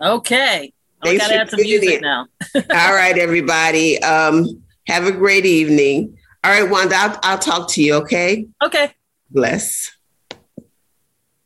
[0.00, 0.72] Okay,
[1.02, 2.00] I gotta add some music in.
[2.00, 2.26] now.
[2.54, 4.02] All right, everybody.
[4.02, 6.16] Um, have a great evening.
[6.42, 7.94] All right, Wanda, I'll, I'll talk to you.
[7.94, 8.46] Okay.
[8.62, 8.92] Okay,
[9.30, 9.90] Bless.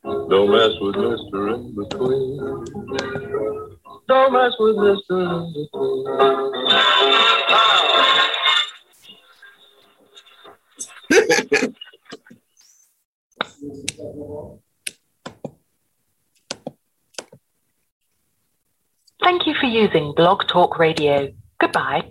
[0.05, 1.55] Don't mess with Mr.
[1.55, 3.74] In Between.
[4.07, 5.51] Don't mess with Mr.
[19.23, 21.33] Thank you for using Blog Talk Radio.
[21.59, 22.11] Goodbye.